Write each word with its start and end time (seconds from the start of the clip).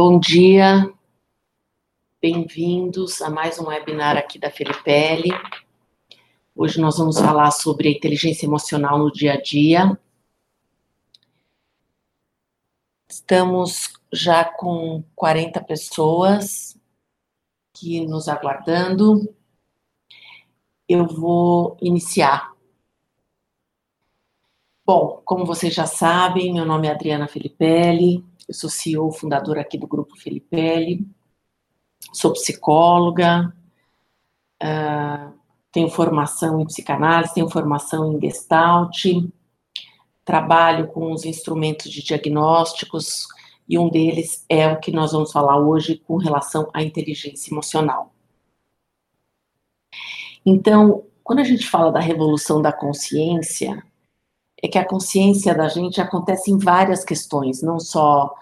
Bom 0.00 0.20
dia, 0.20 0.94
bem-vindos 2.22 3.20
a 3.20 3.28
mais 3.28 3.58
um 3.58 3.66
webinar 3.66 4.16
aqui 4.16 4.38
da 4.38 4.48
Felipelli. 4.48 5.30
Hoje 6.54 6.80
nós 6.80 6.98
vamos 6.98 7.18
falar 7.18 7.50
sobre 7.50 7.88
a 7.88 7.90
inteligência 7.90 8.46
emocional 8.46 8.96
no 8.96 9.10
dia 9.10 9.32
a 9.32 9.42
dia. 9.42 9.98
Estamos 13.10 13.92
já 14.12 14.44
com 14.44 15.02
40 15.16 15.60
pessoas 15.64 16.78
aqui 17.74 18.06
nos 18.06 18.28
aguardando. 18.28 19.34
Eu 20.88 21.08
vou 21.08 21.76
iniciar. 21.82 22.54
Bom, 24.86 25.20
como 25.24 25.44
vocês 25.44 25.74
já 25.74 25.86
sabem, 25.86 26.54
meu 26.54 26.64
nome 26.64 26.86
é 26.86 26.92
Adriana 26.92 27.26
Felipelli, 27.26 28.24
eu 28.48 28.54
sou 28.54 28.70
CEO, 28.70 29.12
fundadora 29.12 29.60
aqui 29.60 29.76
do 29.76 29.86
Grupo 29.86 30.16
Filipelli, 30.16 31.06
sou 32.12 32.32
psicóloga, 32.32 33.54
uh, 34.62 35.38
tenho 35.70 35.90
formação 35.90 36.60
em 36.60 36.66
psicanálise, 36.66 37.34
tenho 37.34 37.50
formação 37.50 38.12
em 38.12 38.20
gestalt, 38.20 39.04
trabalho 40.24 40.88
com 40.88 41.12
os 41.12 41.26
instrumentos 41.26 41.90
de 41.92 42.02
diagnósticos, 42.02 43.26
e 43.68 43.78
um 43.78 43.90
deles 43.90 44.46
é 44.48 44.66
o 44.66 44.80
que 44.80 44.90
nós 44.90 45.12
vamos 45.12 45.30
falar 45.30 45.58
hoje 45.58 45.98
com 45.98 46.16
relação 46.16 46.70
à 46.72 46.82
inteligência 46.82 47.52
emocional. 47.52 48.14
Então, 50.44 51.04
quando 51.22 51.40
a 51.40 51.44
gente 51.44 51.68
fala 51.68 51.92
da 51.92 52.00
revolução 52.00 52.62
da 52.62 52.72
consciência, 52.72 53.82
é 54.62 54.66
que 54.66 54.78
a 54.78 54.84
consciência 54.84 55.54
da 55.54 55.68
gente 55.68 56.00
acontece 56.00 56.50
em 56.50 56.58
várias 56.58 57.04
questões, 57.04 57.62
não 57.62 57.78
só 57.78 58.34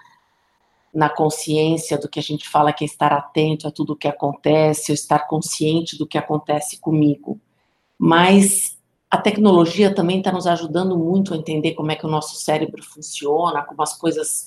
na 0.96 1.10
consciência 1.10 1.98
do 1.98 2.08
que 2.08 2.18
a 2.18 2.22
gente 2.22 2.48
fala 2.48 2.72
que 2.72 2.82
é 2.82 2.86
estar 2.86 3.12
atento 3.12 3.68
a 3.68 3.70
tudo 3.70 3.92
o 3.92 3.96
que 3.96 4.08
acontece, 4.08 4.90
ou 4.90 4.94
estar 4.94 5.28
consciente 5.28 5.98
do 5.98 6.06
que 6.06 6.16
acontece 6.16 6.80
comigo, 6.80 7.38
mas 7.98 8.78
a 9.10 9.18
tecnologia 9.18 9.94
também 9.94 10.18
está 10.18 10.32
nos 10.32 10.46
ajudando 10.46 10.98
muito 10.98 11.34
a 11.34 11.36
entender 11.36 11.74
como 11.74 11.92
é 11.92 11.96
que 11.96 12.06
o 12.06 12.08
nosso 12.08 12.36
cérebro 12.36 12.82
funciona, 12.82 13.62
como 13.62 13.82
as 13.82 13.96
coisas 13.96 14.46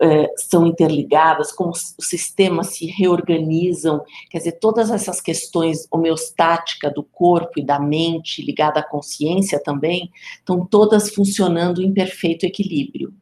é, 0.00 0.28
são 0.36 0.66
interligadas, 0.66 1.52
como 1.52 1.70
os 1.70 1.94
sistemas 2.00 2.74
se 2.74 2.86
reorganizam. 2.86 4.02
Quer 4.30 4.38
dizer, 4.38 4.52
todas 4.58 4.90
essas 4.90 5.20
questões 5.20 5.86
homeostática 5.92 6.90
do 6.90 7.04
corpo 7.04 7.60
e 7.60 7.64
da 7.64 7.78
mente, 7.78 8.44
ligada 8.44 8.80
à 8.80 8.82
consciência 8.82 9.62
também, 9.62 10.10
estão 10.38 10.66
todas 10.66 11.14
funcionando 11.14 11.80
em 11.80 11.94
perfeito 11.94 12.44
equilíbrio. 12.44 13.14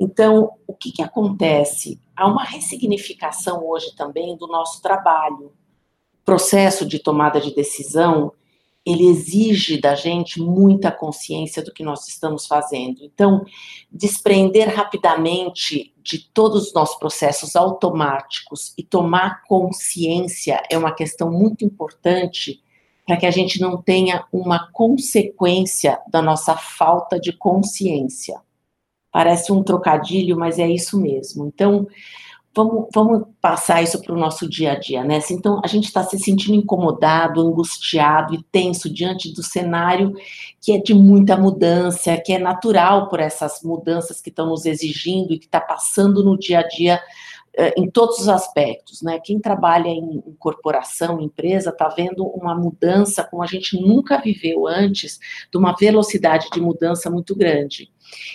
Então, 0.00 0.52
o 0.66 0.72
que, 0.72 0.90
que 0.90 1.02
acontece? 1.02 2.00
Há 2.16 2.26
uma 2.26 2.42
ressignificação 2.42 3.66
hoje 3.68 3.94
também 3.94 4.34
do 4.36 4.46
nosso 4.46 4.80
trabalho. 4.80 5.52
O 6.22 6.24
processo 6.24 6.86
de 6.86 6.98
tomada 6.98 7.38
de 7.38 7.54
decisão 7.54 8.32
ele 8.84 9.06
exige 9.06 9.78
da 9.78 9.94
gente 9.94 10.40
muita 10.40 10.90
consciência 10.90 11.62
do 11.62 11.72
que 11.72 11.84
nós 11.84 12.08
estamos 12.08 12.46
fazendo. 12.46 13.04
Então, 13.04 13.44
desprender 13.90 14.74
rapidamente 14.74 15.94
de 16.02 16.18
todos 16.32 16.68
os 16.68 16.74
nossos 16.74 16.98
processos 16.98 17.54
automáticos 17.54 18.72
e 18.78 18.82
tomar 18.82 19.42
consciência 19.42 20.62
é 20.70 20.78
uma 20.78 20.94
questão 20.94 21.30
muito 21.30 21.64
importante 21.64 22.62
para 23.06 23.18
que 23.18 23.26
a 23.26 23.30
gente 23.30 23.60
não 23.60 23.80
tenha 23.82 24.24
uma 24.32 24.70
consequência 24.72 26.00
da 26.08 26.22
nossa 26.22 26.56
falta 26.56 27.20
de 27.20 27.32
consciência. 27.32 28.40
Parece 29.12 29.52
um 29.52 29.62
trocadilho, 29.62 30.36
mas 30.36 30.58
é 30.58 30.68
isso 30.68 31.00
mesmo. 31.00 31.46
Então, 31.46 31.86
vamos, 32.54 32.88
vamos 32.94 33.24
passar 33.40 33.82
isso 33.82 34.00
para 34.00 34.14
o 34.14 34.18
nosso 34.18 34.48
dia 34.48 34.72
a 34.72 34.78
dia, 34.78 35.04
né? 35.04 35.20
Então, 35.30 35.60
a 35.64 35.66
gente 35.66 35.86
está 35.86 36.02
se 36.02 36.18
sentindo 36.18 36.54
incomodado, 36.54 37.40
angustiado 37.40 38.34
e 38.34 38.42
tenso 38.50 38.92
diante 38.92 39.32
do 39.32 39.42
cenário 39.42 40.14
que 40.60 40.72
é 40.72 40.78
de 40.78 40.92
muita 40.92 41.36
mudança, 41.36 42.16
que 42.18 42.32
é 42.32 42.38
natural 42.38 43.08
por 43.08 43.18
essas 43.18 43.62
mudanças 43.62 44.20
que 44.20 44.28
estão 44.28 44.46
nos 44.46 44.66
exigindo 44.66 45.32
e 45.32 45.38
que 45.38 45.46
está 45.46 45.60
passando 45.60 46.22
no 46.22 46.38
dia 46.38 46.60
a 46.60 46.68
dia 46.68 47.00
em 47.76 47.90
todos 47.90 48.18
os 48.18 48.28
aspectos, 48.28 49.02
né? 49.02 49.20
Quem 49.22 49.40
trabalha 49.40 49.88
em, 49.88 50.22
corporação, 50.38 51.20
empresa, 51.20 51.70
está 51.70 51.88
vendo 51.88 52.24
uma 52.24 52.54
mudança 52.54 53.24
como 53.24 53.42
a 53.42 53.46
gente 53.46 53.80
nunca 53.80 54.20
viveu 54.20 54.66
antes, 54.66 55.18
de 55.50 55.58
uma 55.58 55.74
velocidade 55.74 56.48
de 56.52 56.60
mudança 56.60 57.10
muito 57.10 57.34
grande 57.34 57.90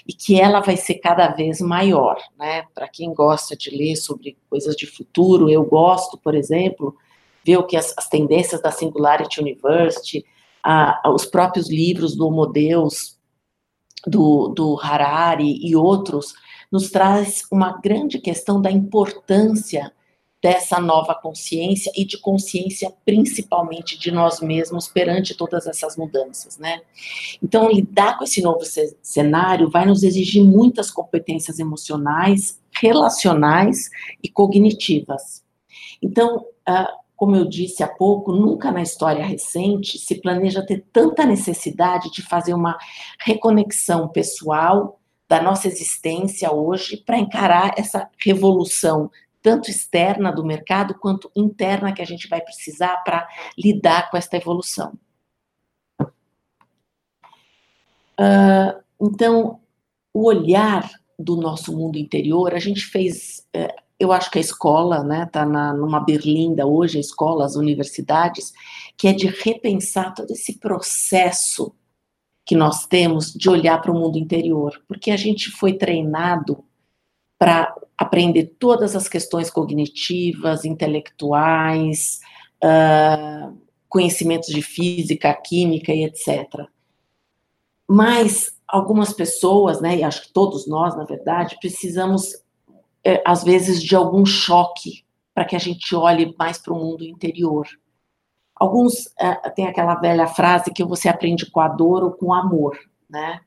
e 0.08 0.14
que 0.14 0.40
ela 0.40 0.60
vai 0.60 0.78
ser 0.78 0.96
cada 0.96 1.28
vez 1.30 1.62
maior, 1.62 2.18
né? 2.38 2.64
Para 2.74 2.88
quem 2.88 3.14
gosta 3.14 3.56
de 3.56 3.70
ler 3.70 3.96
sobre 3.96 4.38
coisas 4.50 4.76
de 4.76 4.86
futuro, 4.86 5.50
eu 5.50 5.64
gosto, 5.64 6.18
por 6.18 6.36
exemplo, 6.36 6.96
ver 7.46 7.58
o 7.58 7.64
que 7.64 7.78
as, 7.78 7.94
as 7.98 8.10
tendências 8.10 8.62
da 8.62 8.72
Singularity 8.72 9.40
University, 9.40 10.26
a, 10.64 11.08
a, 11.08 11.12
os 11.12 11.26
próprios 11.26 11.70
livros 11.70 12.16
do 12.16 12.28
Homo 12.28 12.48
Deus, 12.48 13.18
do, 14.06 14.50
do 14.50 14.80
Harari 14.80 15.60
e 15.62 15.76
outros, 15.76 16.34
nos 16.72 16.90
traz 16.90 17.44
uma 17.52 17.80
grande 17.80 18.20
questão 18.20 18.62
da 18.62 18.72
importância 18.72 19.92
dessa 20.42 20.80
nova 20.80 21.16
consciência 21.16 21.92
e 21.96 22.06
de 22.06 22.20
consciência 22.20 22.94
principalmente 23.04 23.98
de 23.98 24.12
nós 24.12 24.42
mesmos 24.42 24.88
perante 24.88 25.34
todas 25.34 25.66
essas 25.66 25.98
mudanças, 25.98 26.60
né? 26.60 26.82
Então, 27.42 27.68
lidar 27.68 28.18
com 28.18 28.24
esse 28.24 28.44
novo 28.44 28.62
cenário 29.02 29.72
vai 29.72 29.88
nos 29.88 30.04
exigir 30.04 30.44
muitas 30.44 30.92
competências 30.92 31.58
emocionais, 31.58 32.62
relacionais 32.80 33.90
e 34.22 34.30
cognitivas. 34.30 35.44
Então, 36.00 36.46
como 37.16 37.36
eu 37.36 37.46
disse 37.46 37.82
há 37.82 37.88
pouco, 37.88 38.32
nunca 38.32 38.72
na 38.72 38.84
história 38.84 39.26
recente 39.26 39.98
se 39.98 40.22
planeja 40.22 40.64
ter 40.64 40.86
tanta 40.94 41.26
necessidade 41.26 42.12
de 42.12 42.22
fazer 42.22 42.54
uma 42.54 42.78
reconexão 43.20 44.08
pessoal 44.10 45.00
da 45.28 45.42
nossa 45.42 45.68
existência 45.68 46.52
hoje 46.52 46.98
para 46.98 47.18
encarar 47.18 47.74
essa 47.78 48.10
revolução 48.18 49.10
tanto 49.46 49.70
externa 49.70 50.32
do 50.32 50.44
mercado 50.44 50.96
quanto 50.96 51.32
interna 51.36 51.94
que 51.94 52.02
a 52.02 52.06
gente 52.06 52.28
vai 52.28 52.42
precisar 52.42 52.98
para 53.04 53.28
lidar 53.56 54.10
com 54.10 54.18
esta 54.18 54.38
evolução. 54.38 54.98
Uh, 58.20 58.82
então, 59.00 59.60
o 60.12 60.26
olhar 60.26 60.90
do 61.20 61.36
nosso 61.36 61.78
mundo 61.78 62.00
interior, 62.00 62.56
a 62.56 62.60
gente 62.60 62.86
fez, 62.86 63.46
uh, 63.56 63.82
eu 64.00 64.12
acho 64.12 64.32
que 64.32 64.40
a 64.40 64.42
escola, 64.42 65.04
né, 65.04 65.26
está 65.26 65.46
numa 65.46 66.00
berlinda 66.00 66.66
hoje, 66.66 66.98
a 66.98 67.02
escola, 67.02 67.46
as 67.46 67.56
universidades, 67.56 68.52
que 68.98 69.08
é 69.08 69.14
de 69.14 69.28
repensar 69.28 70.16
todo 70.16 70.32
esse 70.32 70.58
processo 70.58 71.72
que 72.46 72.56
nós 72.56 72.86
temos 72.86 73.34
de 73.34 73.50
olhar 73.50 73.82
para 73.82 73.92
o 73.92 74.00
mundo 74.00 74.18
interior, 74.18 74.80
porque 74.88 75.10
a 75.10 75.18
gente 75.18 75.50
foi 75.50 75.74
treinado 75.74 76.64
para 77.38 77.76
aprender 77.98 78.56
todas 78.60 78.96
as 78.96 79.08
questões 79.08 79.50
cognitivas, 79.50 80.64
intelectuais, 80.64 82.20
uh, 82.64 83.58
conhecimentos 83.90 84.50
de 84.50 84.62
física, 84.62 85.34
química 85.34 85.92
e 85.94 86.04
etc. 86.04 86.68
Mas 87.88 88.56
algumas 88.68 89.14
pessoas, 89.14 89.82
né, 89.82 89.98
e 89.98 90.04
acho 90.04 90.24
que 90.24 90.34
todos 90.34 90.68
nós, 90.68 90.96
na 90.96 91.04
verdade, 91.04 91.58
precisamos, 91.60 92.34
é, 93.04 93.22
às 93.26 93.44
vezes, 93.44 93.82
de 93.82 93.96
algum 93.96 94.26
choque 94.26 95.06
para 95.34 95.46
que 95.46 95.56
a 95.56 95.60
gente 95.60 95.96
olhe 95.96 96.34
mais 96.38 96.58
para 96.58 96.74
o 96.74 96.80
mundo 96.80 97.04
interior. 97.04 97.68
Alguns 98.56 99.08
uh, 99.08 99.54
têm 99.56 99.68
aquela 99.68 99.96
velha 99.96 100.28
frase 100.28 100.72
que 100.72 100.84
você 100.84 101.10
aprende 101.10 101.50
com 101.50 101.60
a 101.60 101.68
dor 101.68 102.04
ou 102.04 102.12
com 102.12 102.28
o 102.28 102.34
amor, 102.34 102.78
né? 103.10 103.42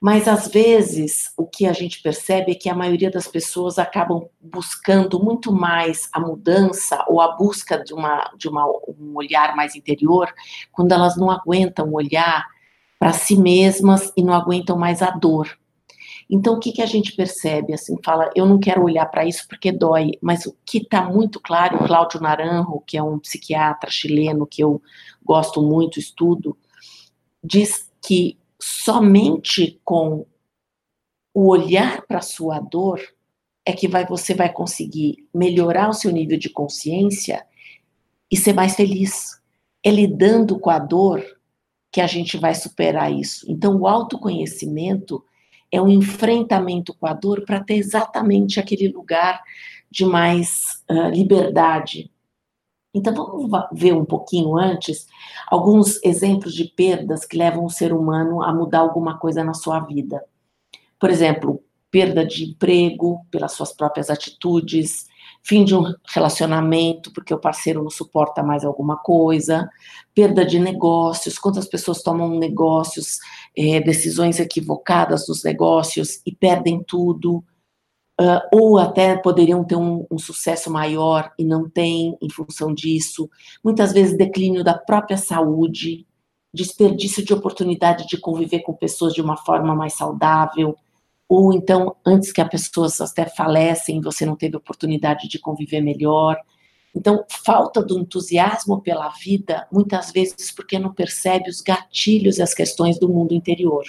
Mas 0.00 0.28
às 0.28 0.46
vezes 0.46 1.32
o 1.36 1.44
que 1.44 1.66
a 1.66 1.72
gente 1.72 2.00
percebe 2.00 2.52
é 2.52 2.54
que 2.54 2.68
a 2.68 2.74
maioria 2.74 3.10
das 3.10 3.26
pessoas 3.26 3.78
acabam 3.78 4.28
buscando 4.40 5.18
muito 5.22 5.52
mais 5.52 6.08
a 6.12 6.20
mudança 6.20 7.04
ou 7.08 7.20
a 7.20 7.34
busca 7.34 7.82
de, 7.82 7.92
uma, 7.92 8.30
de 8.36 8.48
uma, 8.48 8.64
um 8.66 9.16
olhar 9.16 9.56
mais 9.56 9.74
interior 9.74 10.32
quando 10.70 10.92
elas 10.92 11.16
não 11.16 11.30
aguentam 11.30 11.92
olhar 11.92 12.46
para 12.96 13.12
si 13.12 13.36
mesmas 13.36 14.12
e 14.16 14.22
não 14.22 14.34
aguentam 14.34 14.78
mais 14.78 15.02
a 15.02 15.10
dor. 15.10 15.58
Então 16.30 16.54
o 16.54 16.60
que, 16.60 16.72
que 16.72 16.82
a 16.82 16.86
gente 16.86 17.12
percebe? 17.12 17.72
Assim, 17.72 17.96
fala, 18.04 18.30
eu 18.34 18.44
não 18.44 18.58
quero 18.58 18.82
olhar 18.82 19.06
para 19.06 19.24
isso 19.24 19.46
porque 19.48 19.72
dói, 19.72 20.12
mas 20.20 20.44
o 20.44 20.54
que 20.64 20.78
está 20.78 21.02
muito 21.02 21.40
claro, 21.40 21.76
o 21.76 21.86
Cláudio 21.86 22.20
Naranjo, 22.20 22.82
que 22.86 22.98
é 22.98 23.02
um 23.02 23.18
psiquiatra 23.18 23.90
chileno 23.90 24.46
que 24.46 24.62
eu 24.62 24.82
gosto 25.24 25.62
muito, 25.62 25.98
estudo, 25.98 26.56
diz 27.42 27.90
que 28.02 28.38
somente 28.60 29.80
com 29.84 30.26
o 31.32 31.48
olhar 31.48 32.02
para 32.06 32.18
a 32.18 32.22
sua 32.22 32.58
dor 32.58 33.00
é 33.64 33.72
que 33.72 33.86
vai, 33.86 34.06
você 34.06 34.34
vai 34.34 34.52
conseguir 34.52 35.28
melhorar 35.32 35.88
o 35.88 35.94
seu 35.94 36.10
nível 36.10 36.38
de 36.38 36.48
consciência 36.48 37.46
e 38.30 38.36
ser 38.36 38.52
mais 38.52 38.74
feliz. 38.74 39.38
É 39.84 39.90
lidando 39.90 40.58
com 40.58 40.70
a 40.70 40.78
dor 40.78 41.22
que 41.92 42.00
a 42.00 42.06
gente 42.06 42.36
vai 42.36 42.54
superar 42.54 43.12
isso. 43.12 43.46
Então, 43.48 43.76
o 43.76 43.86
autoconhecimento 43.86 45.24
é 45.70 45.80
um 45.80 45.88
enfrentamento 45.88 46.94
com 46.94 47.06
a 47.06 47.12
dor 47.12 47.44
para 47.44 47.62
ter 47.62 47.74
exatamente 47.74 48.58
aquele 48.58 48.88
lugar 48.88 49.42
de 49.90 50.04
mais 50.04 50.82
uh, 50.90 51.08
liberdade. 51.10 52.10
Então, 52.94 53.14
vamos 53.14 53.68
ver 53.72 53.94
um 53.94 54.04
pouquinho 54.04 54.56
antes 54.56 55.06
alguns 55.48 56.02
exemplos 56.02 56.54
de 56.54 56.64
perdas 56.64 57.24
que 57.24 57.36
levam 57.36 57.64
o 57.64 57.70
ser 57.70 57.92
humano 57.92 58.42
a 58.42 58.52
mudar 58.52 58.80
alguma 58.80 59.18
coisa 59.18 59.44
na 59.44 59.54
sua 59.54 59.80
vida. 59.80 60.24
Por 60.98 61.10
exemplo, 61.10 61.62
perda 61.90 62.24
de 62.24 62.44
emprego 62.44 63.24
pelas 63.30 63.52
suas 63.52 63.72
próprias 63.72 64.10
atitudes, 64.10 65.06
fim 65.48 65.64
de 65.64 65.74
um 65.74 65.94
relacionamento 66.14 67.10
porque 67.10 67.32
o 67.32 67.40
parceiro 67.40 67.82
não 67.82 67.90
suporta 67.90 68.42
mais 68.42 68.66
alguma 68.66 68.98
coisa, 68.98 69.66
perda 70.14 70.44
de 70.44 70.58
negócios, 70.58 71.38
quantas 71.38 71.66
pessoas 71.66 72.02
tomam 72.02 72.38
negócios, 72.38 73.18
é, 73.56 73.80
decisões 73.80 74.38
equivocadas 74.38 75.26
nos 75.26 75.42
negócios 75.42 76.20
e 76.26 76.34
perdem 76.34 76.84
tudo, 76.86 77.42
uh, 78.20 78.40
ou 78.52 78.78
até 78.78 79.16
poderiam 79.16 79.64
ter 79.64 79.76
um, 79.76 80.06
um 80.10 80.18
sucesso 80.18 80.70
maior 80.70 81.32
e 81.38 81.44
não 81.46 81.68
têm 81.68 82.18
em 82.20 82.28
função 82.28 82.74
disso, 82.74 83.30
muitas 83.64 83.90
vezes 83.92 84.18
declínio 84.18 84.62
da 84.62 84.74
própria 84.76 85.16
saúde, 85.16 86.06
desperdício 86.52 87.24
de 87.24 87.32
oportunidade 87.32 88.06
de 88.06 88.18
conviver 88.18 88.60
com 88.60 88.74
pessoas 88.74 89.14
de 89.14 89.22
uma 89.22 89.36
forma 89.38 89.74
mais 89.74 89.94
saudável, 89.94 90.76
ou 91.28 91.52
então, 91.52 91.94
antes 92.06 92.32
que 92.32 92.40
as 92.40 92.48
pessoas 92.48 93.00
até 93.02 93.26
falecem, 93.26 94.00
você 94.00 94.24
não 94.24 94.34
teve 94.34 94.56
oportunidade 94.56 95.28
de 95.28 95.38
conviver 95.38 95.82
melhor. 95.82 96.40
Então, 96.96 97.24
falta 97.28 97.82
do 97.82 97.98
entusiasmo 97.98 98.80
pela 98.80 99.10
vida, 99.10 99.68
muitas 99.70 100.10
vezes 100.10 100.50
porque 100.50 100.78
não 100.78 100.92
percebe 100.92 101.50
os 101.50 101.60
gatilhos 101.60 102.38
e 102.38 102.42
as 102.42 102.54
questões 102.54 102.98
do 102.98 103.10
mundo 103.10 103.34
interior. 103.34 103.84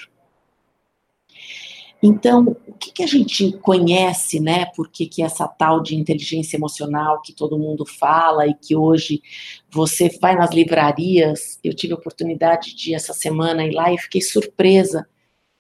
Então, 2.04 2.58
o 2.68 2.74
que, 2.74 2.92
que 2.92 3.04
a 3.04 3.08
gente 3.08 3.54
conhece, 3.54 4.40
né? 4.40 4.66
Porque 4.76 5.06
que 5.06 5.22
essa 5.22 5.48
tal 5.48 5.82
de 5.82 5.96
inteligência 5.96 6.58
emocional 6.58 7.22
que 7.22 7.34
todo 7.34 7.60
mundo 7.60 7.86
fala 7.86 8.48
e 8.48 8.54
que 8.54 8.76
hoje 8.76 9.22
você 9.70 10.10
vai 10.22 10.36
nas 10.36 10.52
livrarias, 10.52 11.60
eu 11.64 11.74
tive 11.74 11.94
a 11.94 11.98
oportunidade 11.98 12.76
de 12.76 12.94
essa 12.94 13.14
semana 13.14 13.66
ir 13.66 13.74
lá 13.74 13.94
e 13.94 13.98
fiquei 13.98 14.22
surpresa 14.22 15.08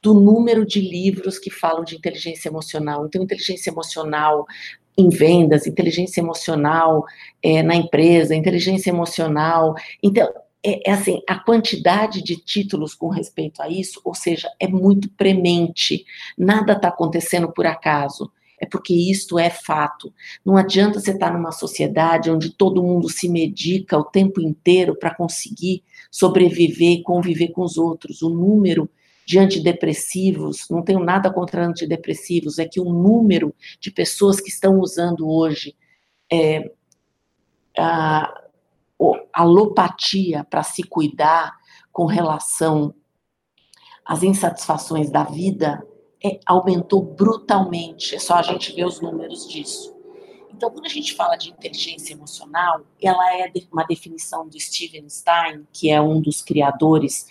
do 0.01 0.13
número 0.13 0.65
de 0.65 0.79
livros 0.81 1.37
que 1.37 1.49
falam 1.49 1.83
de 1.83 1.95
inteligência 1.95 2.49
emocional. 2.49 3.05
Então, 3.05 3.21
inteligência 3.21 3.69
emocional 3.69 4.45
em 4.97 5.09
vendas, 5.09 5.65
inteligência 5.65 6.19
emocional 6.19 7.05
é, 7.41 7.63
na 7.63 7.75
empresa, 7.75 8.35
inteligência 8.35 8.89
emocional. 8.89 9.75
Então, 10.03 10.27
é, 10.63 10.89
é, 10.89 10.93
assim, 10.93 11.21
a 11.27 11.39
quantidade 11.39 12.21
de 12.21 12.35
títulos 12.35 12.93
com 12.93 13.07
respeito 13.07 13.61
a 13.61 13.69
isso, 13.69 14.01
ou 14.03 14.13
seja, 14.13 14.49
é 14.59 14.67
muito 14.67 15.09
premente. 15.11 16.05
Nada 16.37 16.73
está 16.73 16.89
acontecendo 16.89 17.51
por 17.51 17.65
acaso. 17.65 18.31
É 18.61 18.65
porque 18.65 18.93
isto 18.93 19.39
é 19.39 19.49
fato. 19.49 20.13
Não 20.45 20.57
adianta 20.57 20.99
você 20.99 21.11
estar 21.11 21.27
tá 21.27 21.33
numa 21.33 21.53
sociedade 21.53 22.29
onde 22.29 22.49
todo 22.49 22.83
mundo 22.83 23.07
se 23.09 23.29
medica 23.29 23.97
o 23.97 24.03
tempo 24.03 24.41
inteiro 24.41 24.97
para 24.97 25.15
conseguir 25.15 25.81
sobreviver 26.11 26.91
e 26.91 27.03
conviver 27.03 27.49
com 27.49 27.61
os 27.61 27.77
outros. 27.77 28.21
O 28.21 28.29
número 28.29 28.89
de 29.29 29.37
antidepressivos, 29.37 30.65
não 30.71 30.81
tenho 30.81 31.01
nada 31.01 31.31
contra 31.31 31.63
antidepressivos, 31.63 32.57
é 32.57 32.67
que 32.67 32.79
o 32.79 32.85
número 32.85 33.53
de 33.79 33.91
pessoas 33.91 34.41
que 34.41 34.49
estão 34.49 34.79
usando 34.79 35.29
hoje 35.29 35.77
é, 36.33 36.71
a 37.77 38.33
alopatia 39.31 40.43
para 40.45 40.63
se 40.63 40.81
cuidar 40.81 41.55
com 41.91 42.07
relação 42.07 42.91
às 44.03 44.23
insatisfações 44.23 45.11
da 45.11 45.23
vida 45.23 45.85
é, 46.25 46.39
aumentou 46.43 47.03
brutalmente. 47.03 48.15
É 48.15 48.19
só 48.19 48.33
a 48.33 48.41
gente 48.41 48.73
ver 48.73 48.85
os 48.85 48.99
números 48.99 49.47
disso. 49.47 49.95
Então, 50.51 50.71
quando 50.71 50.87
a 50.87 50.89
gente 50.89 51.13
fala 51.13 51.35
de 51.35 51.51
inteligência 51.51 52.13
emocional, 52.13 52.81
ela 52.99 53.35
é 53.35 53.51
uma 53.71 53.83
definição 53.83 54.49
do 54.49 54.59
Steven 54.59 55.07
Stein, 55.07 55.67
que 55.71 55.91
é 55.91 56.01
um 56.01 56.19
dos 56.19 56.41
criadores 56.41 57.27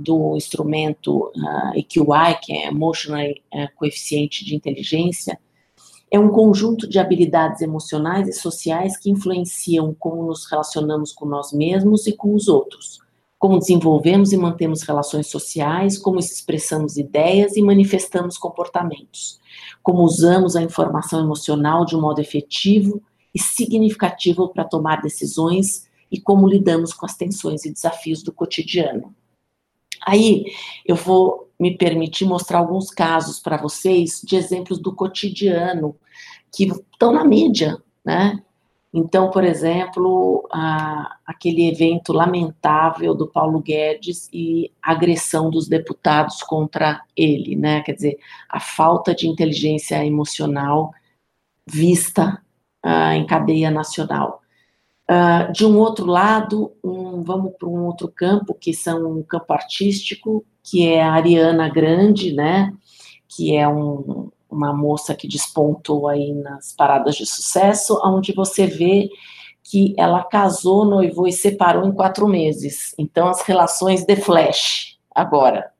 do 0.00 0.34
instrumento 0.36 1.30
uh, 1.36 1.76
EQI, 1.76 2.40
que 2.42 2.52
é 2.52 2.68
Emotional 2.68 3.30
uh, 3.30 3.68
Coeficiente 3.76 4.44
de 4.44 4.56
Inteligência, 4.56 5.38
é 6.10 6.18
um 6.18 6.30
conjunto 6.30 6.88
de 6.88 6.98
habilidades 6.98 7.60
emocionais 7.60 8.26
e 8.26 8.32
sociais 8.32 8.96
que 8.96 9.10
influenciam 9.10 9.94
como 9.94 10.24
nos 10.24 10.50
relacionamos 10.50 11.12
com 11.12 11.26
nós 11.26 11.52
mesmos 11.52 12.06
e 12.06 12.12
com 12.12 12.34
os 12.34 12.48
outros, 12.48 12.98
como 13.38 13.58
desenvolvemos 13.58 14.32
e 14.32 14.36
mantemos 14.36 14.82
relações 14.82 15.28
sociais, 15.28 15.96
como 15.96 16.18
expressamos 16.18 16.96
ideias 16.96 17.56
e 17.56 17.62
manifestamos 17.62 18.36
comportamentos, 18.36 19.38
como 19.82 20.02
usamos 20.02 20.56
a 20.56 20.62
informação 20.62 21.20
emocional 21.20 21.84
de 21.84 21.94
um 21.94 22.00
modo 22.00 22.20
efetivo 22.20 23.00
e 23.32 23.38
significativo 23.38 24.48
para 24.48 24.64
tomar 24.64 25.02
decisões 25.02 25.88
e 26.10 26.20
como 26.20 26.48
lidamos 26.48 26.92
com 26.92 27.06
as 27.06 27.16
tensões 27.16 27.64
e 27.64 27.72
desafios 27.72 28.22
do 28.22 28.32
cotidiano. 28.32 29.14
Aí 30.06 30.44
eu 30.86 30.96
vou 30.96 31.50
me 31.58 31.76
permitir 31.76 32.24
mostrar 32.24 32.58
alguns 32.58 32.90
casos 32.90 33.38
para 33.38 33.56
vocês 33.56 34.20
de 34.24 34.36
exemplos 34.36 34.78
do 34.78 34.94
cotidiano 34.94 35.94
que 36.52 36.64
estão 36.64 37.12
na 37.12 37.24
mídia, 37.24 37.76
né? 38.04 38.42
Então, 38.92 39.30
por 39.30 39.44
exemplo, 39.44 40.48
a, 40.50 41.16
aquele 41.24 41.68
evento 41.68 42.12
lamentável 42.12 43.14
do 43.14 43.28
Paulo 43.28 43.60
Guedes 43.60 44.28
e 44.32 44.72
agressão 44.82 45.48
dos 45.48 45.68
deputados 45.68 46.42
contra 46.42 47.02
ele, 47.16 47.54
né? 47.54 47.82
Quer 47.82 47.92
dizer, 47.92 48.18
a 48.48 48.58
falta 48.58 49.14
de 49.14 49.28
inteligência 49.28 50.04
emocional 50.04 50.92
vista 51.64 52.42
uh, 52.84 53.12
em 53.12 53.24
cadeia 53.26 53.70
nacional. 53.70 54.39
Uh, 55.10 55.50
de 55.52 55.66
um 55.66 55.76
outro 55.76 56.06
lado, 56.06 56.72
um, 56.84 57.24
vamos 57.24 57.54
para 57.58 57.68
um 57.68 57.84
outro 57.84 58.06
campo, 58.06 58.54
que 58.54 58.72
são 58.72 59.18
um 59.18 59.24
campo 59.24 59.52
artístico, 59.52 60.44
que 60.62 60.86
é 60.86 61.02
a 61.02 61.12
Ariana 61.14 61.68
Grande, 61.68 62.32
né? 62.32 62.72
Que 63.26 63.56
é 63.56 63.66
um, 63.66 64.30
uma 64.48 64.72
moça 64.72 65.12
que 65.12 65.26
despontou 65.26 66.06
aí 66.06 66.32
nas 66.32 66.72
paradas 66.76 67.16
de 67.16 67.26
sucesso, 67.26 68.00
onde 68.04 68.32
você 68.32 68.68
vê 68.68 69.08
que 69.64 69.94
ela 69.98 70.22
casou, 70.22 70.84
noivou 70.84 71.26
e 71.26 71.32
separou 71.32 71.84
em 71.84 71.92
quatro 71.92 72.28
meses. 72.28 72.94
Então, 72.96 73.26
as 73.26 73.42
relações 73.42 74.04
de 74.04 74.14
flash, 74.14 74.96
agora. 75.12 75.72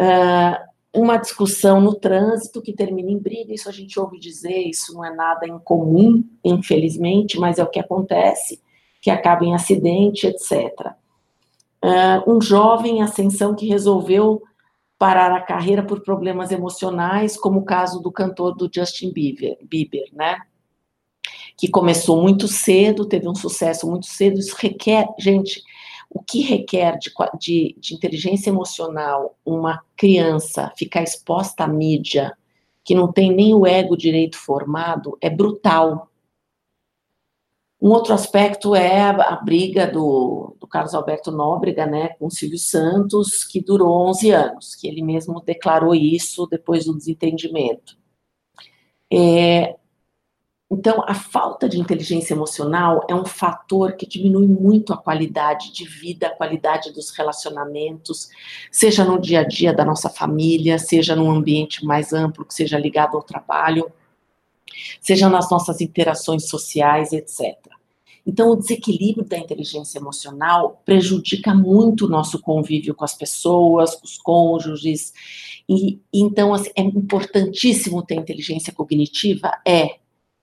Uh, 0.00 0.67
uma 0.94 1.16
discussão 1.16 1.80
no 1.80 1.94
trânsito 1.94 2.62
que 2.62 2.72
termina 2.72 3.10
em 3.10 3.18
briga, 3.18 3.52
isso 3.52 3.68
a 3.68 3.72
gente 3.72 3.98
ouve 4.00 4.18
dizer, 4.18 4.68
isso 4.68 4.94
não 4.94 5.04
é 5.04 5.14
nada 5.14 5.46
incomum, 5.46 6.24
infelizmente, 6.42 7.38
mas 7.38 7.58
é 7.58 7.62
o 7.62 7.70
que 7.70 7.78
acontece, 7.78 8.60
que 9.00 9.10
acaba 9.10 9.44
em 9.44 9.54
acidente, 9.54 10.26
etc. 10.26 10.92
Uh, 11.84 12.34
um 12.34 12.40
jovem 12.40 12.98
em 12.98 13.02
ascensão 13.02 13.54
que 13.54 13.68
resolveu 13.68 14.42
parar 14.98 15.32
a 15.32 15.40
carreira 15.40 15.82
por 15.82 16.00
problemas 16.00 16.50
emocionais, 16.50 17.36
como 17.36 17.60
o 17.60 17.64
caso 17.64 18.00
do 18.00 18.10
cantor 18.10 18.56
do 18.56 18.68
Justin 18.72 19.12
Bieber, 19.12 19.56
Bieber 19.62 20.08
né? 20.12 20.40
Que 21.56 21.68
começou 21.68 22.20
muito 22.20 22.48
cedo, 22.48 23.06
teve 23.06 23.28
um 23.28 23.34
sucesso 23.34 23.88
muito 23.88 24.06
cedo, 24.06 24.40
isso 24.40 24.56
requer, 24.58 25.06
gente, 25.18 25.62
o 26.10 26.22
que 26.22 26.40
requer 26.40 26.98
de, 26.98 27.12
de, 27.38 27.76
de 27.78 27.94
inteligência 27.94 28.50
emocional 28.50 29.36
uma 29.44 29.82
criança 29.96 30.72
ficar 30.76 31.02
exposta 31.02 31.64
à 31.64 31.68
mídia, 31.68 32.36
que 32.84 32.94
não 32.94 33.12
tem 33.12 33.32
nem 33.32 33.54
o 33.54 33.66
ego 33.66 33.96
direito 33.96 34.38
formado, 34.38 35.18
é 35.20 35.28
brutal. 35.28 36.10
Um 37.80 37.90
outro 37.90 38.14
aspecto 38.14 38.74
é 38.74 39.02
a, 39.02 39.36
briga 39.36 39.86
do, 39.86 40.56
do, 40.58 40.66
Carlos 40.66 40.94
Alberto 40.94 41.30
Nóbrega, 41.30 41.86
né, 41.86 42.08
com 42.18 42.26
o 42.26 42.30
Silvio 42.30 42.58
Santos, 42.58 43.44
que 43.44 43.60
durou 43.60 44.08
11 44.08 44.30
anos, 44.30 44.74
que 44.74 44.88
ele 44.88 45.02
mesmo 45.02 45.40
declarou 45.40 45.94
isso 45.94 46.46
depois 46.46 46.86
do 46.86 46.96
desentendimento. 46.96 47.96
É, 49.12 49.76
então, 50.70 51.02
a 51.06 51.14
falta 51.14 51.66
de 51.66 51.80
inteligência 51.80 52.34
emocional 52.34 53.06
é 53.08 53.14
um 53.14 53.24
fator 53.24 53.92
que 53.96 54.06
diminui 54.06 54.46
muito 54.46 54.92
a 54.92 54.98
qualidade 54.98 55.72
de 55.72 55.86
vida, 55.86 56.26
a 56.26 56.34
qualidade 56.34 56.92
dos 56.92 57.08
relacionamentos, 57.10 58.28
seja 58.70 59.02
no 59.02 59.18
dia 59.18 59.40
a 59.40 59.44
dia 59.44 59.72
da 59.72 59.82
nossa 59.82 60.10
família, 60.10 60.78
seja 60.78 61.16
num 61.16 61.30
ambiente 61.30 61.86
mais 61.86 62.12
amplo, 62.12 62.44
que 62.44 62.52
seja 62.52 62.78
ligado 62.78 63.16
ao 63.16 63.22
trabalho, 63.22 63.90
seja 65.00 65.26
nas 65.30 65.50
nossas 65.50 65.80
interações 65.80 66.50
sociais, 66.50 67.14
etc. 67.14 67.56
Então, 68.26 68.50
o 68.50 68.56
desequilíbrio 68.56 69.26
da 69.26 69.38
inteligência 69.38 69.98
emocional 69.98 70.82
prejudica 70.84 71.54
muito 71.54 72.04
o 72.04 72.10
nosso 72.10 72.38
convívio 72.42 72.94
com 72.94 73.06
as 73.06 73.14
pessoas, 73.14 73.94
com 73.94 74.04
os 74.04 74.18
cônjuges. 74.18 75.14
E, 75.66 75.98
então, 76.12 76.52
assim, 76.52 76.70
é 76.76 76.82
importantíssimo 76.82 78.02
ter 78.02 78.16
inteligência 78.16 78.70
cognitiva? 78.70 79.50
É, 79.66 79.96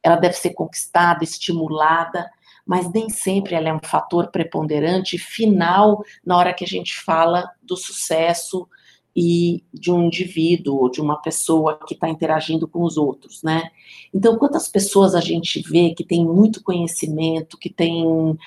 ela 0.05 0.17
deve 0.17 0.35
ser 0.35 0.51
conquistada, 0.51 1.23
estimulada, 1.23 2.29
mas 2.63 2.91
nem 2.93 3.09
sempre 3.09 3.55
ela 3.55 3.69
é 3.69 3.73
um 3.73 3.79
fator 3.83 4.29
preponderante 4.29 5.17
final 5.17 6.03
na 6.23 6.37
hora 6.37 6.53
que 6.53 6.63
a 6.63 6.67
gente 6.67 6.95
fala 7.01 7.49
do 7.63 7.75
sucesso 7.75 8.69
e 9.15 9.63
de 9.73 9.91
um 9.91 10.03
indivíduo, 10.03 10.77
ou 10.77 10.91
de 10.91 11.01
uma 11.01 11.19
pessoa 11.19 11.79
que 11.87 11.95
está 11.95 12.07
interagindo 12.07 12.67
com 12.67 12.83
os 12.83 12.97
outros, 12.97 13.41
né? 13.41 13.71
Então, 14.13 14.37
quantas 14.37 14.67
pessoas 14.67 15.15
a 15.15 15.21
gente 15.21 15.59
vê 15.61 15.95
que 15.95 16.03
tem 16.03 16.23
muito 16.23 16.61
conhecimento, 16.61 17.57
que 17.57 17.69
tem 17.69 18.37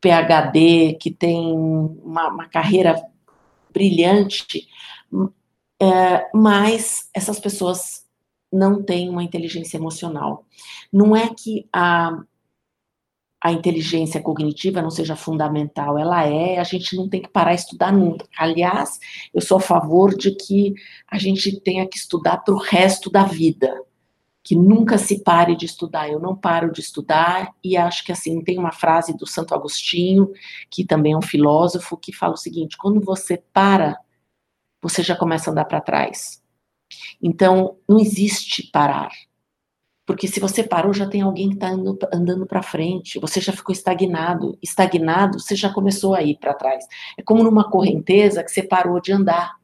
PhD, 0.00 0.98
que 1.00 1.10
tem 1.10 1.56
uma, 1.56 2.28
uma 2.28 2.46
carreira 2.46 3.02
brilhante, 3.72 4.68
é, 5.80 6.28
mas 6.34 7.08
essas 7.14 7.40
pessoas 7.40 8.05
não 8.56 8.82
têm 8.82 9.08
uma 9.08 9.22
inteligência 9.22 9.76
emocional. 9.76 10.44
Não 10.92 11.14
é 11.14 11.28
que 11.34 11.68
a 11.72 12.18
a 13.46 13.52
inteligência 13.52 14.20
cognitiva 14.20 14.82
não 14.82 14.90
seja 14.90 15.14
fundamental, 15.14 15.96
ela 15.96 16.24
é, 16.26 16.58
a 16.58 16.64
gente 16.64 16.96
não 16.96 17.08
tem 17.08 17.22
que 17.22 17.28
parar 17.28 17.54
de 17.54 17.60
estudar 17.60 17.92
nunca. 17.92 18.26
Aliás, 18.36 18.98
eu 19.32 19.40
sou 19.40 19.58
a 19.58 19.60
favor 19.60 20.16
de 20.16 20.32
que 20.32 20.74
a 21.06 21.16
gente 21.16 21.60
tenha 21.60 21.86
que 21.86 21.96
estudar 21.96 22.38
para 22.38 22.54
o 22.54 22.58
resto 22.58 23.08
da 23.08 23.22
vida, 23.24 23.72
que 24.42 24.56
nunca 24.56 24.98
se 24.98 25.22
pare 25.22 25.54
de 25.54 25.66
estudar. 25.66 26.08
Eu 26.08 26.18
não 26.18 26.34
paro 26.34 26.72
de 26.72 26.80
estudar 26.80 27.52
e 27.62 27.76
acho 27.76 28.04
que 28.04 28.10
assim 28.10 28.42
tem 28.42 28.58
uma 28.58 28.72
frase 28.72 29.16
do 29.16 29.26
Santo 29.26 29.54
Agostinho, 29.54 30.32
que 30.70 30.84
também 30.84 31.12
é 31.12 31.16
um 31.16 31.22
filósofo, 31.22 31.96
que 31.96 32.12
fala 32.12 32.34
o 32.34 32.38
seguinte: 32.38 32.76
quando 32.76 33.00
você 33.00 33.42
para, 33.52 33.96
você 34.82 35.02
já 35.02 35.14
começa 35.14 35.50
a 35.50 35.52
andar 35.52 35.66
para 35.66 35.80
trás. 35.80 36.42
Então, 37.22 37.76
não 37.88 37.98
existe 37.98 38.70
parar. 38.72 39.10
Porque 40.06 40.28
se 40.28 40.38
você 40.38 40.62
parou, 40.62 40.94
já 40.94 41.08
tem 41.08 41.20
alguém 41.20 41.48
que 41.48 41.56
está 41.56 41.68
andando, 42.12 42.46
para 42.46 42.62
frente, 42.62 43.18
você 43.18 43.40
já 43.40 43.52
ficou 43.52 43.72
estagnado. 43.72 44.56
Estagnado, 44.62 45.40
você 45.40 45.56
já 45.56 45.72
começou 45.72 46.14
a 46.14 46.22
ir 46.22 46.38
para 46.38 46.54
trás. 46.54 46.86
É 47.18 47.22
como 47.22 47.42
numa 47.42 47.68
correnteza 47.68 48.44
que 48.44 48.50
você 48.50 48.62
parou 48.62 49.00
de 49.00 49.12
andar. 49.12 49.56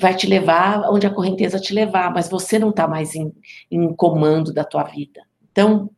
Vai 0.00 0.16
te 0.16 0.26
levar 0.26 0.90
onde 0.90 1.06
a 1.06 1.14
correnteza 1.14 1.60
te 1.60 1.72
levar, 1.72 2.12
mas 2.12 2.28
você 2.28 2.58
não 2.58 2.70
está 2.70 2.88
mais 2.88 3.14
em, 3.14 3.32
em 3.70 3.94
comando 3.94 4.52
da 4.52 4.64
tua 4.64 4.82
vida. 4.82 5.22
Então, 5.52 5.90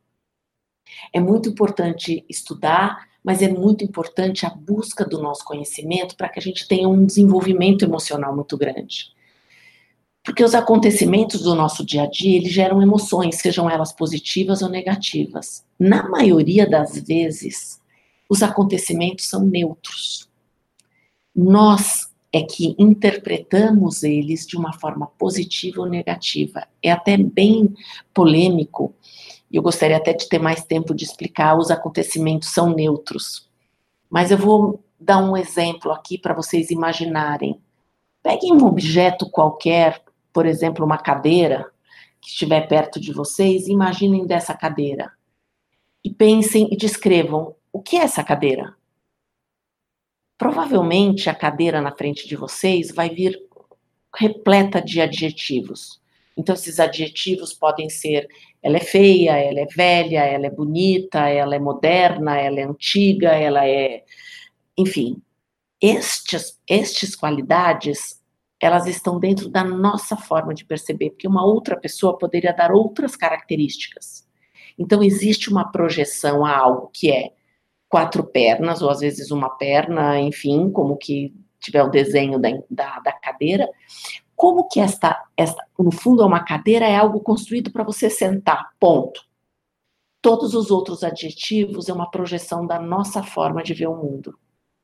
é 1.12 1.18
muito 1.18 1.48
importante 1.48 2.24
estudar, 2.28 3.08
mas 3.24 3.42
é 3.42 3.48
muito 3.48 3.82
importante 3.82 4.46
a 4.46 4.50
busca 4.50 5.04
do 5.04 5.20
nosso 5.20 5.42
conhecimento 5.44 6.16
para 6.16 6.28
que 6.28 6.38
a 6.38 6.42
gente 6.42 6.68
tenha 6.68 6.86
um 6.86 7.04
desenvolvimento 7.04 7.84
emocional 7.84 8.36
muito 8.36 8.56
grande. 8.58 9.16
Porque 10.28 10.44
os 10.44 10.54
acontecimentos 10.54 11.40
do 11.40 11.54
nosso 11.54 11.82
dia 11.82 12.02
a 12.02 12.06
dia, 12.06 12.36
eles 12.36 12.52
geram 12.52 12.82
emoções, 12.82 13.36
sejam 13.36 13.68
elas 13.68 13.94
positivas 13.94 14.60
ou 14.60 14.68
negativas. 14.68 15.64
Na 15.78 16.06
maioria 16.06 16.68
das 16.68 16.98
vezes, 16.98 17.80
os 18.28 18.42
acontecimentos 18.42 19.26
são 19.26 19.42
neutros. 19.42 20.28
Nós 21.34 22.12
é 22.30 22.42
que 22.42 22.76
interpretamos 22.78 24.02
eles 24.02 24.46
de 24.46 24.58
uma 24.58 24.74
forma 24.74 25.06
positiva 25.18 25.80
ou 25.80 25.88
negativa. 25.88 26.68
É 26.82 26.90
até 26.90 27.16
bem 27.16 27.74
polêmico, 28.12 28.94
e 29.50 29.56
eu 29.56 29.62
gostaria 29.62 29.96
até 29.96 30.12
de 30.12 30.28
ter 30.28 30.38
mais 30.38 30.62
tempo 30.62 30.94
de 30.94 31.04
explicar, 31.04 31.56
os 31.56 31.70
acontecimentos 31.70 32.50
são 32.50 32.74
neutros. 32.74 33.48
Mas 34.10 34.30
eu 34.30 34.36
vou 34.36 34.84
dar 35.00 35.24
um 35.24 35.34
exemplo 35.34 35.90
aqui 35.90 36.18
para 36.18 36.34
vocês 36.34 36.70
imaginarem. 36.70 37.58
Peguem 38.22 38.52
um 38.52 38.66
objeto 38.66 39.30
qualquer, 39.30 40.02
por 40.38 40.46
exemplo, 40.46 40.86
uma 40.86 40.98
cadeira 40.98 41.68
que 42.20 42.28
estiver 42.28 42.68
perto 42.68 43.00
de 43.00 43.12
vocês, 43.12 43.66
imaginem 43.66 44.24
dessa 44.24 44.54
cadeira. 44.54 45.10
E 46.04 46.14
pensem 46.14 46.68
e 46.70 46.76
descrevam 46.76 47.56
o 47.72 47.82
que 47.82 47.96
é 47.96 48.02
essa 48.02 48.22
cadeira. 48.22 48.72
Provavelmente 50.38 51.28
a 51.28 51.34
cadeira 51.34 51.80
na 51.80 51.90
frente 51.90 52.28
de 52.28 52.36
vocês 52.36 52.94
vai 52.94 53.10
vir 53.10 53.36
repleta 54.14 54.80
de 54.80 55.00
adjetivos. 55.00 56.00
Então, 56.36 56.54
esses 56.54 56.78
adjetivos 56.78 57.52
podem 57.52 57.90
ser: 57.90 58.28
ela 58.62 58.76
é 58.76 58.80
feia, 58.80 59.38
ela 59.38 59.58
é 59.58 59.66
velha, 59.66 60.20
ela 60.20 60.46
é 60.46 60.50
bonita, 60.50 61.28
ela 61.28 61.56
é 61.56 61.58
moderna, 61.58 62.38
ela 62.38 62.60
é 62.60 62.62
antiga, 62.62 63.30
ela 63.30 63.66
é. 63.66 64.04
Enfim, 64.76 65.20
estes, 65.82 66.60
estes 66.68 67.16
qualidades 67.16 68.17
elas 68.60 68.86
estão 68.86 69.20
dentro 69.20 69.48
da 69.48 69.62
nossa 69.62 70.16
forma 70.16 70.52
de 70.52 70.64
perceber, 70.64 71.10
porque 71.10 71.28
uma 71.28 71.44
outra 71.44 71.78
pessoa 71.78 72.18
poderia 72.18 72.52
dar 72.52 72.72
outras 72.72 73.14
características. 73.14 74.26
Então, 74.78 75.02
existe 75.02 75.50
uma 75.50 75.70
projeção 75.70 76.44
a 76.44 76.56
algo 76.56 76.90
que 76.92 77.10
é 77.10 77.32
quatro 77.88 78.24
pernas, 78.24 78.82
ou 78.82 78.90
às 78.90 79.00
vezes 79.00 79.30
uma 79.30 79.50
perna, 79.50 80.20
enfim, 80.20 80.70
como 80.70 80.96
que 80.96 81.34
tiver 81.58 81.82
o 81.82 81.90
desenho 81.90 82.38
da, 82.38 82.50
da, 82.70 83.00
da 83.00 83.12
cadeira. 83.12 83.68
Como 84.36 84.68
que 84.68 84.78
esta, 84.78 85.20
esta, 85.36 85.64
no 85.78 85.90
fundo, 85.90 86.22
é 86.22 86.26
uma 86.26 86.44
cadeira, 86.44 86.86
é 86.86 86.96
algo 86.96 87.20
construído 87.20 87.72
para 87.72 87.82
você 87.82 88.08
sentar, 88.08 88.70
ponto. 88.78 89.20
Todos 90.20 90.54
os 90.54 90.70
outros 90.70 91.02
adjetivos 91.02 91.88
é 91.88 91.92
uma 91.92 92.10
projeção 92.10 92.66
da 92.66 92.78
nossa 92.78 93.22
forma 93.22 93.62
de 93.62 93.74
ver 93.74 93.88
o 93.88 93.96
mundo, 93.96 94.38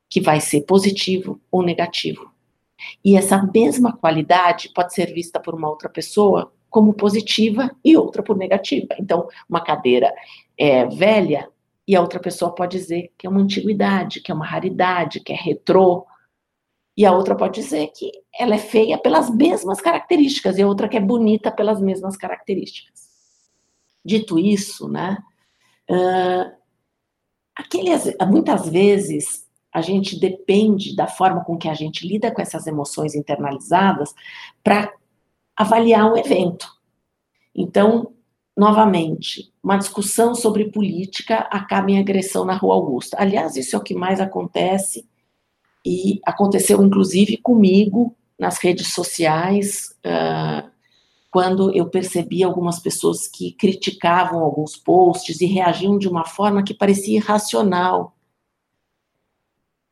que 0.09 0.21
vai 0.21 0.40
ser 0.40 0.62
positivo 0.62 1.40
ou 1.50 1.62
negativo. 1.62 2.34
E 3.04 3.16
essa 3.16 3.43
mesma 3.43 3.97
qualidade 3.97 4.71
pode 4.75 4.95
ser 4.95 5.12
vista 5.12 5.40
por 5.40 5.54
uma 5.54 5.69
outra 5.69 5.88
pessoa 5.88 6.52
como 6.69 6.93
positiva 6.93 7.71
e 7.85 7.97
outra 7.97 8.23
por 8.23 8.37
negativa. 8.37 8.88
Então, 8.99 9.28
uma 9.49 9.61
cadeira 9.61 10.12
é 10.59 10.85
velha 10.87 11.49
e 11.87 11.95
a 11.95 12.00
outra 12.00 12.19
pessoa 12.19 12.54
pode 12.54 12.76
dizer 12.78 13.12
que 13.16 13.26
é 13.26 13.31
uma 13.31 13.40
antiguidade, 13.40 14.21
que 14.21 14.33
é 14.33 14.35
uma 14.35 14.47
raridade, 14.47 15.21
que 15.21 15.33
é 15.33 15.37
retrô. 15.37 16.07
E 16.97 17.04
a 17.04 17.12
outra 17.12 17.37
pode 17.37 17.61
dizer 17.61 17.88
que 17.88 18.11
ela 18.38 18.54
é 18.54 18.59
feia 18.59 18.99
pelas 18.99 19.31
mesmas 19.31 19.81
características 19.81 20.59
e 20.59 20.62
a 20.62 20.66
outra 20.66 20.88
que 20.88 20.97
é 20.97 21.00
bonita 21.00 21.50
pelas 21.52 21.81
mesmas 21.81 22.16
características. 22.16 23.04
Dito 24.04 24.38
isso, 24.38 24.88
né, 24.88 25.16
uh, 25.90 26.52
muitas 28.26 28.69
vezes 28.69 29.43
a 29.75 29.81
gente 29.81 30.19
depende 30.19 30.95
da 30.95 31.09
forma 31.09 31.45
com 31.45 31.59
que 31.59 31.69
a 31.69 31.75
gente 31.75 32.07
lida 32.07 32.31
com 32.31 32.40
essas 32.40 32.69
emoções 32.69 33.16
internalizadas 33.16 34.14
para 34.62 34.93
avaliar 35.57 36.11
um 36.11 36.16
evento. 36.16 36.69
Então, 37.52 38.12
novamente, 38.57 39.52
uma 39.62 39.76
discussão 39.76 40.33
sobre 40.33 40.71
política 40.71 41.38
acaba 41.50 41.90
em 41.90 41.99
agressão 41.99 42.45
na 42.45 42.54
Rua 42.54 42.75
Augusta. 42.75 43.16
Aliás, 43.19 43.57
isso 43.57 43.75
é 43.75 43.78
o 43.78 43.83
que 43.83 43.95
mais 43.95 44.21
acontece 44.21 45.04
e 45.85 46.21
aconteceu 46.25 46.81
inclusive 46.83 47.37
comigo 47.38 48.14
nas 48.38 48.59
redes 48.59 48.93
sociais, 48.93 49.95
uh, 50.07 50.69
quando 51.31 51.75
eu 51.75 51.87
percebi 51.87 52.45
algumas 52.45 52.78
pessoas 52.78 53.26
que 53.26 53.52
criticavam 53.52 54.40
alguns 54.40 54.76
posts 54.76 55.40
e 55.40 55.47
reagiam 55.47 55.99
de 55.99 56.09
uma 56.09 56.25
forma 56.25 56.62
que 56.62 56.73
parecia 56.73 57.16
irracional. 57.16 58.13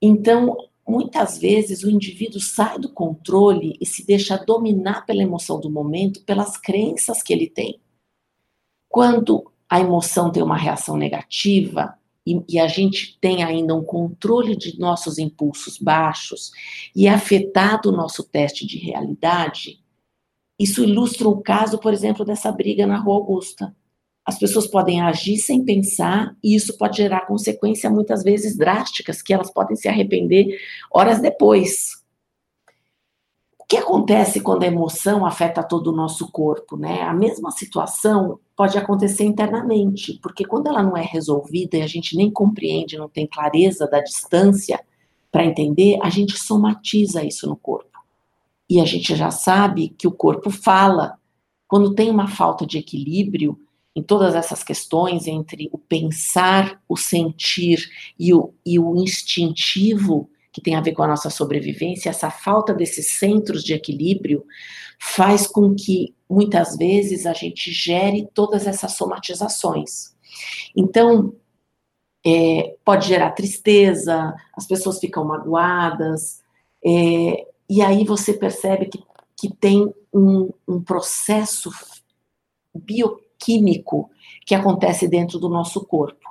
Então, 0.04 0.56
muitas 0.86 1.38
vezes 1.38 1.84
o 1.84 1.90
indivíduo 1.90 2.40
sai 2.40 2.76
do 2.76 2.88
controle 2.88 3.76
e 3.80 3.86
se 3.86 4.04
deixa 4.04 4.36
dominar 4.36 5.06
pela 5.06 5.22
emoção 5.22 5.60
do 5.60 5.70
momento, 5.70 6.24
pelas 6.24 6.56
crenças 6.56 7.22
que 7.22 7.32
ele 7.32 7.48
tem. 7.48 7.80
Quando 8.88 9.52
a 9.70 9.78
emoção 9.78 10.32
tem 10.32 10.42
uma 10.42 10.56
reação 10.56 10.96
negativa 10.96 11.96
e, 12.26 12.42
e 12.48 12.58
a 12.58 12.66
gente 12.66 13.16
tem 13.20 13.44
ainda 13.44 13.76
um 13.76 13.84
controle 13.84 14.56
de 14.56 14.78
nossos 14.78 15.18
impulsos 15.18 15.78
baixos 15.78 16.50
e 16.94 17.06
é 17.06 17.10
afetado 17.10 17.88
o 17.88 17.96
nosso 17.96 18.24
teste 18.24 18.66
de 18.66 18.78
realidade, 18.78 19.80
isso 20.58 20.82
ilustra 20.82 21.28
o 21.28 21.40
caso, 21.40 21.78
por 21.78 21.92
exemplo, 21.92 22.24
dessa 22.24 22.50
briga 22.50 22.86
na 22.86 22.98
Rua 22.98 23.14
Augusta 23.14 23.74
as 24.24 24.38
pessoas 24.38 24.66
podem 24.66 25.00
agir 25.00 25.36
sem 25.38 25.64
pensar 25.64 26.36
e 26.42 26.54
isso 26.54 26.76
pode 26.78 26.96
gerar 26.96 27.26
consequências 27.26 27.92
muitas 27.92 28.22
vezes 28.22 28.56
drásticas 28.56 29.20
que 29.20 29.34
elas 29.34 29.50
podem 29.50 29.76
se 29.76 29.88
arrepender 29.88 30.58
horas 30.90 31.20
depois. 31.20 32.00
O 33.58 33.64
que 33.66 33.76
acontece 33.76 34.40
quando 34.40 34.62
a 34.62 34.66
emoção 34.66 35.26
afeta 35.26 35.62
todo 35.62 35.88
o 35.88 35.96
nosso 35.96 36.30
corpo, 36.30 36.76
né? 36.76 37.02
A 37.02 37.12
mesma 37.12 37.50
situação 37.50 38.38
pode 38.56 38.78
acontecer 38.78 39.24
internamente, 39.24 40.20
porque 40.22 40.44
quando 40.44 40.68
ela 40.68 40.82
não 40.82 40.96
é 40.96 41.02
resolvida 41.02 41.78
e 41.78 41.82
a 41.82 41.86
gente 41.86 42.16
nem 42.16 42.30
compreende, 42.30 42.98
não 42.98 43.08
tem 43.08 43.26
clareza 43.26 43.88
da 43.88 44.00
distância 44.00 44.78
para 45.32 45.44
entender, 45.44 45.98
a 46.02 46.10
gente 46.10 46.38
somatiza 46.38 47.24
isso 47.24 47.48
no 47.48 47.56
corpo. 47.56 47.98
E 48.68 48.80
a 48.80 48.84
gente 48.84 49.16
já 49.16 49.30
sabe 49.30 49.88
que 49.88 50.06
o 50.06 50.12
corpo 50.12 50.50
fala. 50.50 51.18
Quando 51.66 51.94
tem 51.94 52.10
uma 52.10 52.28
falta 52.28 52.66
de 52.66 52.78
equilíbrio, 52.78 53.58
em 53.94 54.02
todas 54.02 54.34
essas 54.34 54.64
questões 54.64 55.26
entre 55.26 55.68
o 55.72 55.78
pensar, 55.78 56.80
o 56.88 56.96
sentir 56.96 57.90
e 58.18 58.32
o, 58.32 58.54
e 58.64 58.78
o 58.78 58.96
instintivo, 58.96 60.30
que 60.50 60.60
tem 60.60 60.74
a 60.74 60.80
ver 60.80 60.92
com 60.92 61.02
a 61.02 61.08
nossa 61.08 61.30
sobrevivência, 61.30 62.10
essa 62.10 62.30
falta 62.30 62.74
desses 62.74 63.12
centros 63.18 63.62
de 63.62 63.74
equilíbrio 63.74 64.44
faz 64.98 65.46
com 65.46 65.74
que 65.74 66.14
muitas 66.28 66.76
vezes 66.76 67.26
a 67.26 67.32
gente 67.32 67.70
gere 67.70 68.28
todas 68.32 68.66
essas 68.66 68.92
somatizações. 68.92 70.14
Então, 70.76 71.34
é, 72.24 72.76
pode 72.84 73.08
gerar 73.08 73.32
tristeza, 73.32 74.34
as 74.54 74.66
pessoas 74.66 74.98
ficam 74.98 75.24
magoadas, 75.24 76.40
é, 76.84 77.46
e 77.68 77.82
aí 77.82 78.04
você 78.04 78.32
percebe 78.32 78.86
que, 78.86 79.02
que 79.36 79.54
tem 79.54 79.92
um, 80.12 80.50
um 80.66 80.82
processo 80.82 81.70
bioquímico 83.42 84.10
que 84.46 84.54
acontece 84.54 85.08
dentro 85.08 85.38
do 85.38 85.48
nosso 85.48 85.84
corpo. 85.84 86.30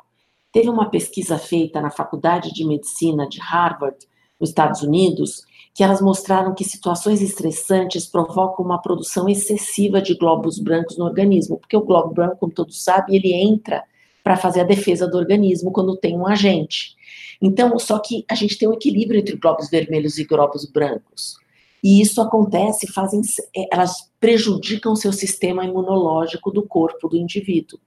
Teve 0.52 0.70
uma 0.70 0.90
pesquisa 0.90 1.38
feita 1.38 1.82
na 1.82 1.90
Faculdade 1.90 2.54
de 2.54 2.66
Medicina 2.66 3.28
de 3.28 3.40
Harvard, 3.40 3.98
nos 4.40 4.50
Estados 4.50 4.82
Unidos, 4.82 5.44
que 5.74 5.84
elas 5.84 6.02
mostraram 6.02 6.54
que 6.54 6.66
situações 6.66 7.22
estressantes 7.22 8.06
provocam 8.06 8.66
uma 8.66 8.82
produção 8.82 9.30
excessiva 9.30 10.02
de 10.02 10.16
glóbulos 10.16 10.60
brancos 10.60 10.98
no 10.98 11.06
organismo, 11.06 11.58
porque 11.58 11.78
o 11.78 11.86
glóbulo 11.86 12.14
branco, 12.14 12.38
como 12.38 12.52
todos 12.52 12.84
sabem, 12.84 13.16
ele 13.16 13.34
entra 13.34 13.84
para 14.24 14.36
fazer 14.36 14.62
a 14.62 14.66
defesa 14.66 15.08
do 15.08 15.18
organismo 15.18 15.72
quando 15.72 15.96
tem 15.96 16.18
um 16.18 16.28
agente. 16.28 16.96
Então, 17.42 17.80
só 17.80 17.98
que 18.00 18.26
a 18.30 18.36
gente 18.36 18.58
tem 18.58 18.68
um 18.68 18.74
equilíbrio 18.74 19.20
entre 19.20 19.38
glóbulos 19.38 19.70
vermelhos 19.70 20.18
e 20.18 20.26
glóbulos 20.26 20.66
brancos. 20.66 21.41
E 21.84 22.02
isso 22.02 22.22
acontece, 22.22 22.92
fazem, 22.92 23.22
é, 23.56 23.68
elas 23.72 24.12
prejudicam 24.20 24.94
o 24.94 24.98
seu 24.98 25.12
sistema 25.12 25.66
imunológico 25.66 26.52
do 26.52 26.62
corpo 26.62 27.08
do 27.08 27.18
indivíduo. 27.18 27.80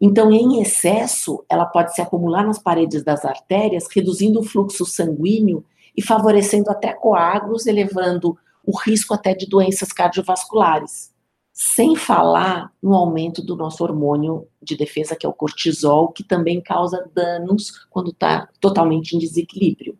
Então, 0.00 0.30
em 0.30 0.60
excesso, 0.60 1.44
ela 1.48 1.64
pode 1.64 1.94
se 1.94 2.02
acumular 2.02 2.44
nas 2.44 2.58
paredes 2.58 3.02
das 3.02 3.24
artérias, 3.24 3.86
reduzindo 3.90 4.40
o 4.40 4.44
fluxo 4.44 4.84
sanguíneo 4.84 5.64
e 5.96 6.02
favorecendo 6.02 6.70
até 6.70 6.92
coágulos, 6.92 7.66
elevando 7.66 8.36
o 8.64 8.76
risco 8.76 9.14
até 9.14 9.32
de 9.32 9.46
doenças 9.46 9.92
cardiovasculares. 9.92 11.14
Sem 11.52 11.96
falar 11.96 12.70
no 12.82 12.94
aumento 12.94 13.40
do 13.40 13.56
nosso 13.56 13.82
hormônio 13.82 14.46
de 14.62 14.76
defesa, 14.76 15.16
que 15.16 15.24
é 15.24 15.28
o 15.28 15.32
cortisol, 15.32 16.12
que 16.12 16.22
também 16.22 16.60
causa 16.60 17.08
danos 17.14 17.86
quando 17.88 18.10
está 18.10 18.46
totalmente 18.60 19.16
em 19.16 19.18
desequilíbrio. 19.18 19.98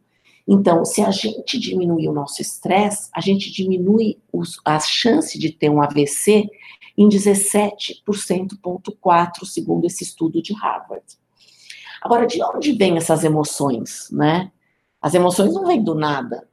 Então, 0.48 0.84
se 0.84 1.02
a 1.02 1.10
gente 1.10 1.58
diminuir 1.58 2.08
o 2.08 2.12
nosso 2.12 2.40
estresse, 2.40 3.10
a 3.12 3.20
gente 3.20 3.50
diminui 3.50 4.20
os, 4.32 4.60
a 4.64 4.78
chance 4.78 5.36
de 5.38 5.50
ter 5.50 5.68
um 5.68 5.82
AVC 5.82 6.48
em 6.96 7.08
17,4%, 7.08 9.44
segundo 9.44 9.86
esse 9.86 10.04
estudo 10.04 10.40
de 10.40 10.54
Harvard. 10.54 11.04
Agora, 12.00 12.24
de 12.26 12.40
onde 12.42 12.72
vêm 12.72 12.96
essas 12.96 13.24
emoções, 13.24 14.08
né? 14.12 14.52
As 15.02 15.12
emoções 15.14 15.52
não 15.52 15.66
vêm 15.66 15.82
do 15.82 15.94
nada. 15.94 16.46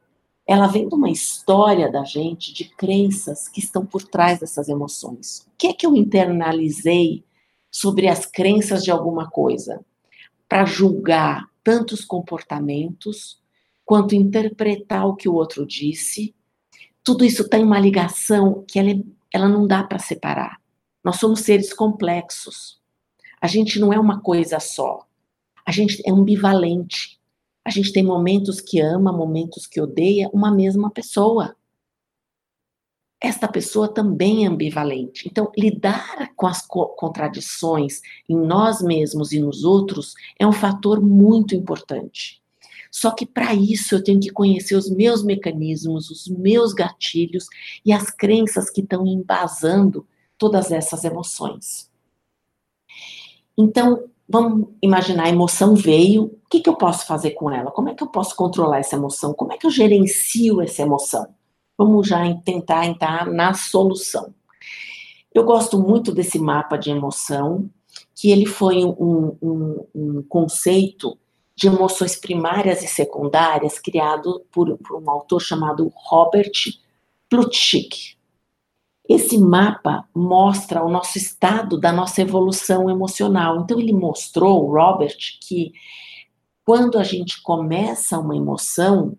Ela 0.46 0.68
vem 0.68 0.90
de 0.90 0.96
uma 0.96 1.12
história 1.12 1.92
da 1.92 2.04
gente, 2.04 2.52
de 2.52 2.66
crenças 2.66 3.48
que 3.48 3.60
estão 3.60 3.86
por 3.86 4.02
trás 4.04 4.40
dessas 4.40 4.68
emoções. 4.68 5.46
O 5.48 5.52
que 5.58 5.68
é 5.68 5.74
que 5.74 5.86
eu 5.86 5.96
internalizei 5.96 7.24
sobre 7.72 8.08
as 8.08 8.26
crenças 8.26 8.84
de 8.84 8.90
alguma 8.92 9.30
coisa? 9.30 9.86
Para 10.50 10.66
julgar 10.66 11.48
tantos 11.64 12.04
comportamentos 12.04 13.42
quanto 13.86 14.16
interpretar 14.16 15.08
o 15.08 15.16
que 15.16 15.28
o 15.28 15.34
outro 15.34 15.66
disse. 15.66 16.34
Tudo 17.04 17.26
isso 17.26 17.48
tem 17.50 17.64
uma 17.64 17.80
ligação 17.80 18.64
que 18.68 18.80
ela, 18.80 18.92
é, 18.92 19.04
ela 19.32 19.50
não 19.50 19.68
dá 19.68 19.84
para 19.84 20.00
separar. 20.00 20.62
Nós 21.04 21.18
somos 21.18 21.42
seres 21.42 21.74
complexos. 21.74 22.82
A 23.42 23.48
gente 23.48 23.80
não 23.80 23.92
é 23.92 24.00
uma 24.00 24.22
coisa 24.22 24.60
só. 24.60 25.06
A 25.66 25.72
gente 25.72 26.02
é 26.06 26.12
ambivalente. 26.12 27.20
A 27.66 27.70
gente 27.70 27.92
tem 27.92 28.04
momentos 28.04 28.62
que 28.62 28.80
ama, 28.80 29.12
momentos 29.12 29.66
que 29.66 29.82
odeia 29.82 30.30
uma 30.34 30.52
mesma 30.52 30.90
pessoa. 30.92 31.56
Esta 33.20 33.48
pessoa 33.48 33.88
também 33.88 34.44
é 34.44 34.50
ambivalente. 34.50 35.28
Então, 35.30 35.50
lidar 35.58 36.34
com 36.36 36.46
as 36.46 36.66
co 36.66 36.90
contradições 36.90 38.02
em 38.28 38.36
nós 38.36 38.82
mesmos 38.82 39.32
e 39.32 39.40
nos 39.40 39.64
outros 39.64 40.14
é 40.38 40.46
um 40.46 40.52
fator 40.52 41.02
muito 41.02 41.56
importante. 41.56 42.43
Só 42.94 43.10
que 43.10 43.26
para 43.26 43.56
isso 43.56 43.96
eu 43.96 44.04
tenho 44.04 44.20
que 44.20 44.30
conhecer 44.30 44.76
os 44.76 44.88
meus 44.88 45.24
mecanismos, 45.24 46.12
os 46.12 46.28
meus 46.28 46.74
gatilhos 46.74 47.48
e 47.84 47.92
as 47.92 48.12
crenças 48.12 48.70
que 48.70 48.82
estão 48.82 49.08
embasando 49.08 50.08
todas 50.38 50.72
essas 50.72 51.04
emoções. 51.04 51.90
Então, 53.58 54.04
vamos 54.30 54.68
imaginar 54.80 55.24
a 55.24 55.30
emoção 55.30 55.74
veio, 55.74 56.26
o 56.26 56.50
que, 56.52 56.62
que 56.62 56.70
eu 56.70 56.76
posso 56.76 57.08
fazer 57.08 57.32
com 57.32 57.50
ela? 57.50 57.72
Como 57.72 57.90
é 57.90 57.96
que 57.96 58.04
eu 58.04 58.08
posso 58.08 58.36
controlar 58.36 58.78
essa 58.78 58.96
emoção? 58.96 59.34
Como 59.34 59.52
é 59.52 59.58
que 59.58 59.66
eu 59.66 59.72
gerencio 59.72 60.62
essa 60.62 60.84
emoção? 60.84 61.34
Vamos 61.76 62.08
já 62.08 62.22
tentar 62.46 62.86
entrar 62.86 63.26
na 63.26 63.56
solução. 63.56 64.36
Eu 65.34 65.44
gosto 65.44 65.80
muito 65.80 66.12
desse 66.12 66.38
mapa 66.38 66.78
de 66.78 66.92
emoção, 66.92 67.68
que 68.14 68.30
ele 68.30 68.46
foi 68.46 68.86
um, 68.86 69.36
um, 69.42 69.88
um 69.96 70.22
conceito 70.30 71.18
de 71.56 71.68
emoções 71.68 72.16
primárias 72.16 72.84
e 72.84 72.88
secundárias, 72.88 73.78
criado 73.80 74.46
por, 74.52 74.78
por 74.78 75.02
um 75.02 75.10
autor 75.10 75.40
chamado 75.40 75.92
Robert 75.96 76.52
Plutchik. 77.30 78.16
Esse 79.08 79.38
mapa 79.38 80.08
mostra 80.16 80.84
o 80.84 80.90
nosso 80.90 81.18
estado 81.18 81.80
da 81.80 81.92
nossa 81.92 82.22
evolução 82.22 82.90
emocional. 82.90 83.60
Então, 83.60 83.80
ele 83.80 83.94
mostrou, 83.94 84.72
Robert, 84.72 85.18
que 85.42 85.74
quando 86.66 86.98
a 86.98 87.04
gente 87.04 87.42
começa 87.42 88.18
uma 88.18 88.36
emoção, 88.36 89.18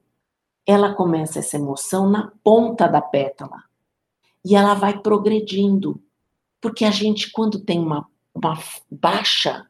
ela 0.66 0.94
começa 0.94 1.38
essa 1.38 1.57
emoção 1.57 2.09
na 2.09 2.33
ponta 2.42 2.88
da 2.88 3.03
pétala. 3.03 3.62
E 4.44 4.57
ela 4.57 4.75
vai 4.75 4.99
progredindo. 4.99 6.03
Porque 6.61 6.85
a 6.85 6.90
gente, 6.90 7.31
quando 7.31 7.61
tem 7.61 7.79
uma, 7.79 8.09
uma 8.35 8.59
baixa 8.90 9.66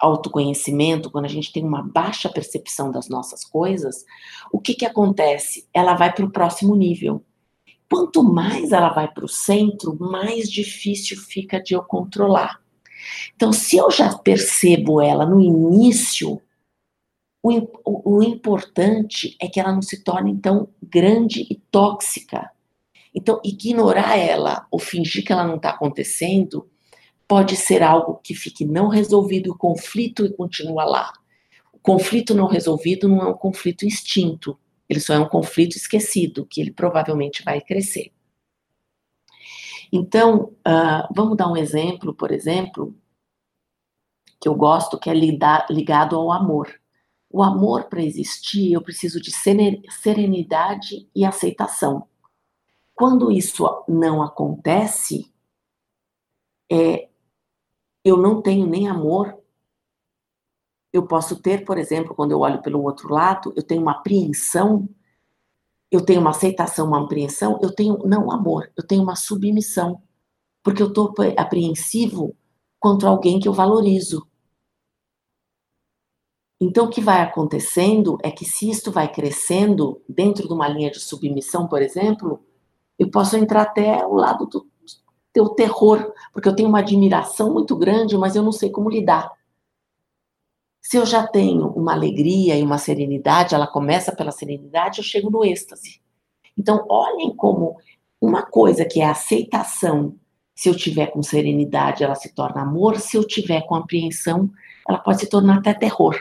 autoconhecimento, 0.00 1.10
quando 1.10 1.26
a 1.26 1.28
gente 1.28 1.52
tem 1.52 1.64
uma 1.64 1.82
baixa 1.82 2.28
percepção 2.28 2.90
das 2.90 3.08
nossas 3.08 3.44
coisas, 3.44 4.04
o 4.50 4.58
que, 4.58 4.74
que 4.74 4.86
acontece? 4.86 5.68
Ela 5.72 5.94
vai 5.94 6.12
para 6.12 6.24
o 6.24 6.30
próximo 6.30 6.74
nível. 6.74 7.22
Quanto 7.88 8.22
mais 8.22 8.72
ela 8.72 8.88
vai 8.90 9.12
para 9.12 9.24
o 9.24 9.28
centro, 9.28 9.98
mais 9.98 10.50
difícil 10.50 11.18
fica 11.18 11.60
de 11.60 11.74
eu 11.74 11.82
controlar. 11.82 12.60
Então, 13.34 13.52
se 13.52 13.76
eu 13.76 13.90
já 13.90 14.16
percebo 14.16 15.00
ela 15.00 15.26
no 15.26 15.40
início, 15.40 16.40
o, 17.42 17.50
o, 17.84 18.18
o 18.18 18.22
importante 18.22 19.36
é 19.40 19.48
que 19.48 19.58
ela 19.58 19.72
não 19.72 19.82
se 19.82 20.04
torne 20.04 20.38
tão 20.38 20.68
grande 20.82 21.46
e 21.50 21.56
tóxica. 21.70 22.50
Então, 23.14 23.40
ignorar 23.44 24.16
ela 24.16 24.66
ou 24.70 24.78
fingir 24.78 25.24
que 25.24 25.32
ela 25.32 25.44
não 25.44 25.56
está 25.56 25.70
acontecendo 25.70 26.69
pode 27.30 27.56
ser 27.56 27.80
algo 27.80 28.16
que 28.16 28.34
fique 28.34 28.64
não 28.64 28.88
resolvido, 28.88 29.52
o 29.52 29.56
conflito 29.56 30.26
e 30.26 30.32
continua 30.32 30.84
lá. 30.84 31.12
O 31.72 31.78
conflito 31.78 32.34
não 32.34 32.48
resolvido 32.48 33.08
não 33.08 33.22
é 33.22 33.26
um 33.28 33.34
conflito 33.34 33.86
extinto, 33.86 34.58
ele 34.88 34.98
só 34.98 35.14
é 35.14 35.18
um 35.20 35.28
conflito 35.28 35.76
esquecido, 35.76 36.44
que 36.44 36.60
ele 36.60 36.72
provavelmente 36.72 37.44
vai 37.44 37.60
crescer. 37.60 38.12
Então, 39.92 40.52
uh, 40.66 41.06
vamos 41.14 41.36
dar 41.36 41.46
um 41.46 41.56
exemplo, 41.56 42.12
por 42.12 42.32
exemplo, 42.32 42.96
que 44.40 44.48
eu 44.48 44.54
gosto, 44.56 44.98
que 44.98 45.08
é 45.08 45.14
ligado 45.14 46.16
ao 46.16 46.32
amor. 46.32 46.80
O 47.30 47.44
amor, 47.44 47.84
para 47.84 48.02
existir, 48.02 48.72
eu 48.72 48.82
preciso 48.82 49.20
de 49.20 49.30
serenidade 49.30 51.08
e 51.14 51.24
aceitação. 51.24 52.08
Quando 52.92 53.30
isso 53.30 53.84
não 53.86 54.20
acontece, 54.20 55.32
é, 56.68 57.09
eu 58.04 58.16
não 58.16 58.40
tenho 58.42 58.66
nem 58.66 58.88
amor. 58.88 59.38
Eu 60.92 61.06
posso 61.06 61.40
ter, 61.40 61.64
por 61.64 61.78
exemplo, 61.78 62.14
quando 62.14 62.32
eu 62.32 62.40
olho 62.40 62.62
pelo 62.62 62.82
outro 62.82 63.12
lado, 63.12 63.52
eu 63.56 63.62
tenho 63.62 63.82
uma 63.82 63.92
apreensão, 63.92 64.88
eu 65.90 66.04
tenho 66.04 66.20
uma 66.20 66.30
aceitação, 66.30 66.88
uma 66.88 67.04
apreensão, 67.04 67.58
eu 67.62 67.74
tenho 67.74 67.98
não 67.98 68.30
amor, 68.30 68.72
eu 68.76 68.86
tenho 68.86 69.02
uma 69.02 69.16
submissão, 69.16 70.02
porque 70.62 70.82
eu 70.82 70.88
estou 70.88 71.14
apreensivo 71.36 72.36
contra 72.78 73.08
alguém 73.08 73.38
que 73.38 73.48
eu 73.48 73.52
valorizo. 73.52 74.26
Então, 76.60 76.86
o 76.86 76.90
que 76.90 77.00
vai 77.00 77.22
acontecendo 77.22 78.18
é 78.22 78.30
que 78.30 78.44
se 78.44 78.68
isto 78.68 78.92
vai 78.92 79.10
crescendo 79.10 80.02
dentro 80.08 80.46
de 80.46 80.52
uma 80.52 80.68
linha 80.68 80.90
de 80.90 81.00
submissão, 81.00 81.66
por 81.66 81.80
exemplo, 81.80 82.44
eu 82.98 83.10
posso 83.10 83.36
entrar 83.36 83.62
até 83.62 84.04
o 84.06 84.14
lado 84.14 84.46
do 84.46 84.69
ter 85.32 85.40
o 85.40 85.50
terror, 85.50 86.12
porque 86.32 86.48
eu 86.48 86.54
tenho 86.54 86.68
uma 86.68 86.80
admiração 86.80 87.52
muito 87.52 87.76
grande, 87.76 88.16
mas 88.16 88.34
eu 88.36 88.42
não 88.42 88.52
sei 88.52 88.70
como 88.70 88.90
lidar. 88.90 89.30
Se 90.80 90.96
eu 90.96 91.04
já 91.04 91.26
tenho 91.26 91.68
uma 91.68 91.92
alegria 91.92 92.56
e 92.56 92.62
uma 92.62 92.78
serenidade, 92.78 93.54
ela 93.54 93.66
começa 93.66 94.14
pela 94.14 94.32
serenidade, 94.32 94.98
eu 94.98 95.04
chego 95.04 95.30
no 95.30 95.44
êxtase. 95.44 96.00
Então, 96.56 96.84
olhem 96.88 97.34
como 97.34 97.76
uma 98.20 98.42
coisa 98.42 98.84
que 98.84 99.00
é 99.00 99.06
aceitação, 99.06 100.16
se 100.54 100.68
eu 100.68 100.76
tiver 100.76 101.06
com 101.06 101.22
serenidade, 101.22 102.04
ela 102.04 102.14
se 102.14 102.34
torna 102.34 102.62
amor, 102.62 102.98
se 102.98 103.16
eu 103.16 103.26
tiver 103.26 103.62
com 103.62 103.74
apreensão, 103.74 104.50
ela 104.86 104.98
pode 104.98 105.20
se 105.20 105.26
tornar 105.26 105.58
até 105.58 105.72
terror. 105.72 106.18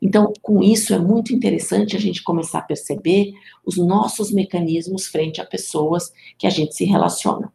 Então, 0.00 0.32
com 0.40 0.62
isso, 0.62 0.94
é 0.94 0.98
muito 0.98 1.34
interessante 1.34 1.96
a 1.96 2.00
gente 2.00 2.22
começar 2.22 2.60
a 2.60 2.62
perceber 2.62 3.32
os 3.64 3.76
nossos 3.76 4.30
mecanismos 4.30 5.06
frente 5.06 5.40
a 5.40 5.46
pessoas 5.46 6.12
que 6.38 6.46
a 6.46 6.50
gente 6.50 6.74
se 6.74 6.84
relaciona. 6.84 7.52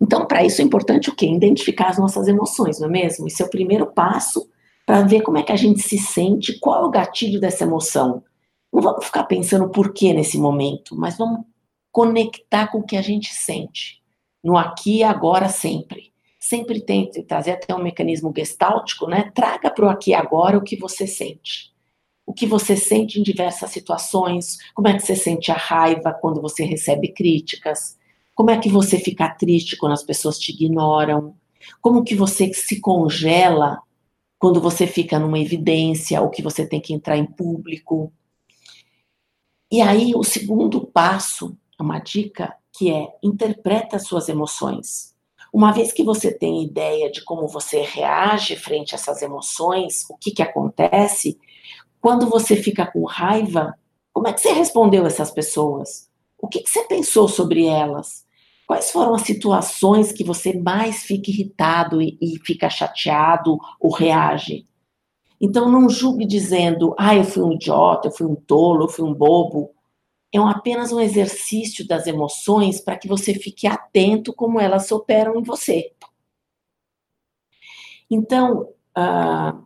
Então, 0.00 0.26
para 0.26 0.44
isso 0.44 0.60
é 0.60 0.64
importante 0.64 1.10
o 1.10 1.14
quê? 1.14 1.26
Identificar 1.26 1.88
as 1.88 1.98
nossas 1.98 2.28
emoções, 2.28 2.78
não 2.78 2.88
é 2.88 2.90
mesmo? 2.90 3.26
Esse 3.26 3.42
é 3.42 3.46
o 3.46 3.50
primeiro 3.50 3.86
passo 3.86 4.48
para 4.86 5.02
ver 5.02 5.22
como 5.22 5.38
é 5.38 5.42
que 5.42 5.52
a 5.52 5.56
gente 5.56 5.80
se 5.80 5.98
sente, 5.98 6.58
qual 6.58 6.82
é 6.82 6.86
o 6.86 6.90
gatilho 6.90 7.40
dessa 7.40 7.64
emoção. 7.64 8.22
Não 8.72 8.80
vamos 8.80 9.04
ficar 9.04 9.24
pensando 9.24 9.68
por 9.68 9.92
que 9.92 10.12
nesse 10.12 10.38
momento, 10.38 10.96
mas 10.96 11.16
vamos 11.16 11.40
conectar 11.92 12.68
com 12.68 12.78
o 12.78 12.86
que 12.86 12.96
a 12.96 13.02
gente 13.02 13.34
sente, 13.34 14.02
no 14.42 14.56
aqui, 14.56 15.02
agora, 15.02 15.48
sempre. 15.48 16.12
Sempre 16.38 16.80
tente 16.80 17.22
trazer 17.22 17.52
até 17.52 17.74
um 17.74 17.82
mecanismo 17.82 18.32
gestáltico, 18.34 19.06
né? 19.06 19.30
Traga 19.34 19.70
para 19.70 19.84
o 19.84 19.88
aqui 19.88 20.10
e 20.10 20.14
agora 20.14 20.56
o 20.56 20.62
que 20.62 20.76
você 20.76 21.06
sente. 21.06 21.72
O 22.24 22.32
que 22.32 22.46
você 22.46 22.76
sente 22.76 23.18
em 23.18 23.22
diversas 23.22 23.70
situações, 23.70 24.56
como 24.74 24.86
é 24.86 24.94
que 24.94 25.00
você 25.00 25.16
sente 25.16 25.50
a 25.50 25.56
raiva 25.56 26.12
quando 26.12 26.40
você 26.40 26.64
recebe 26.64 27.08
críticas, 27.08 27.98
como 28.38 28.52
é 28.52 28.56
que 28.56 28.68
você 28.68 29.00
fica 29.00 29.28
triste 29.28 29.76
quando 29.76 29.94
as 29.94 30.04
pessoas 30.04 30.38
te 30.38 30.52
ignoram, 30.52 31.34
como 31.80 32.04
que 32.04 32.14
você 32.14 32.54
se 32.54 32.80
congela 32.80 33.82
quando 34.38 34.60
você 34.60 34.86
fica 34.86 35.18
numa 35.18 35.40
evidência 35.40 36.22
ou 36.22 36.30
que 36.30 36.40
você 36.40 36.64
tem 36.64 36.80
que 36.80 36.94
entrar 36.94 37.16
em 37.16 37.26
público. 37.26 38.12
E 39.68 39.80
aí, 39.80 40.12
o 40.14 40.22
segundo 40.22 40.86
passo, 40.86 41.58
uma 41.80 41.98
dica, 41.98 42.54
que 42.72 42.92
é 42.92 43.08
interpreta 43.24 43.96
as 43.96 44.06
suas 44.06 44.28
emoções. 44.28 45.16
Uma 45.52 45.72
vez 45.72 45.92
que 45.92 46.04
você 46.04 46.32
tem 46.32 46.62
ideia 46.62 47.10
de 47.10 47.24
como 47.24 47.48
você 47.48 47.82
reage 47.82 48.54
frente 48.54 48.94
a 48.94 48.98
essas 48.98 49.20
emoções, 49.20 50.08
o 50.08 50.16
que, 50.16 50.30
que 50.30 50.42
acontece, 50.42 51.36
quando 52.00 52.30
você 52.30 52.54
fica 52.54 52.86
com 52.86 53.02
raiva, 53.02 53.76
como 54.12 54.28
é 54.28 54.32
que 54.32 54.40
você 54.40 54.52
respondeu 54.52 55.04
essas 55.04 55.32
pessoas? 55.32 56.08
O 56.40 56.46
que, 56.46 56.60
que 56.60 56.70
você 56.70 56.84
pensou 56.84 57.26
sobre 57.26 57.66
elas? 57.66 58.27
Quais 58.68 58.90
foram 58.90 59.14
as 59.14 59.22
situações 59.22 60.12
que 60.12 60.22
você 60.22 60.52
mais 60.52 61.02
fica 61.02 61.30
irritado 61.30 62.02
e, 62.02 62.18
e 62.20 62.38
fica 62.40 62.68
chateado 62.68 63.58
ou 63.80 63.90
reage? 63.90 64.66
Então, 65.40 65.72
não 65.72 65.88
julgue 65.88 66.26
dizendo, 66.26 66.94
ah, 66.98 67.16
eu 67.16 67.24
fui 67.24 67.42
um 67.42 67.52
idiota, 67.52 68.08
eu 68.08 68.12
fui 68.12 68.26
um 68.26 68.34
tolo, 68.34 68.84
eu 68.84 68.88
fui 68.88 69.06
um 69.06 69.14
bobo. 69.14 69.70
É 70.30 70.38
um, 70.38 70.46
apenas 70.46 70.92
um 70.92 71.00
exercício 71.00 71.88
das 71.88 72.06
emoções 72.06 72.78
para 72.78 72.98
que 72.98 73.08
você 73.08 73.32
fique 73.32 73.66
atento 73.66 74.34
como 74.34 74.60
elas 74.60 74.92
operam 74.92 75.40
em 75.40 75.42
você. 75.42 75.90
Então, 78.10 78.68
uh, 78.98 79.64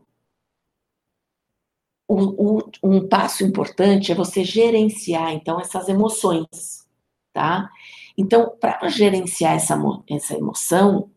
o, 2.06 2.60
o, 2.60 2.70
um 2.84 3.08
passo 3.08 3.42
importante 3.42 4.12
é 4.12 4.14
você 4.14 4.44
gerenciar, 4.44 5.32
então, 5.32 5.60
essas 5.60 5.88
emoções, 5.88 6.86
tá? 7.32 7.68
Então, 8.16 8.52
para 8.60 8.88
gerenciar 8.88 9.54
essa, 9.54 9.78
essa 10.08 10.36
emoção, 10.36 11.10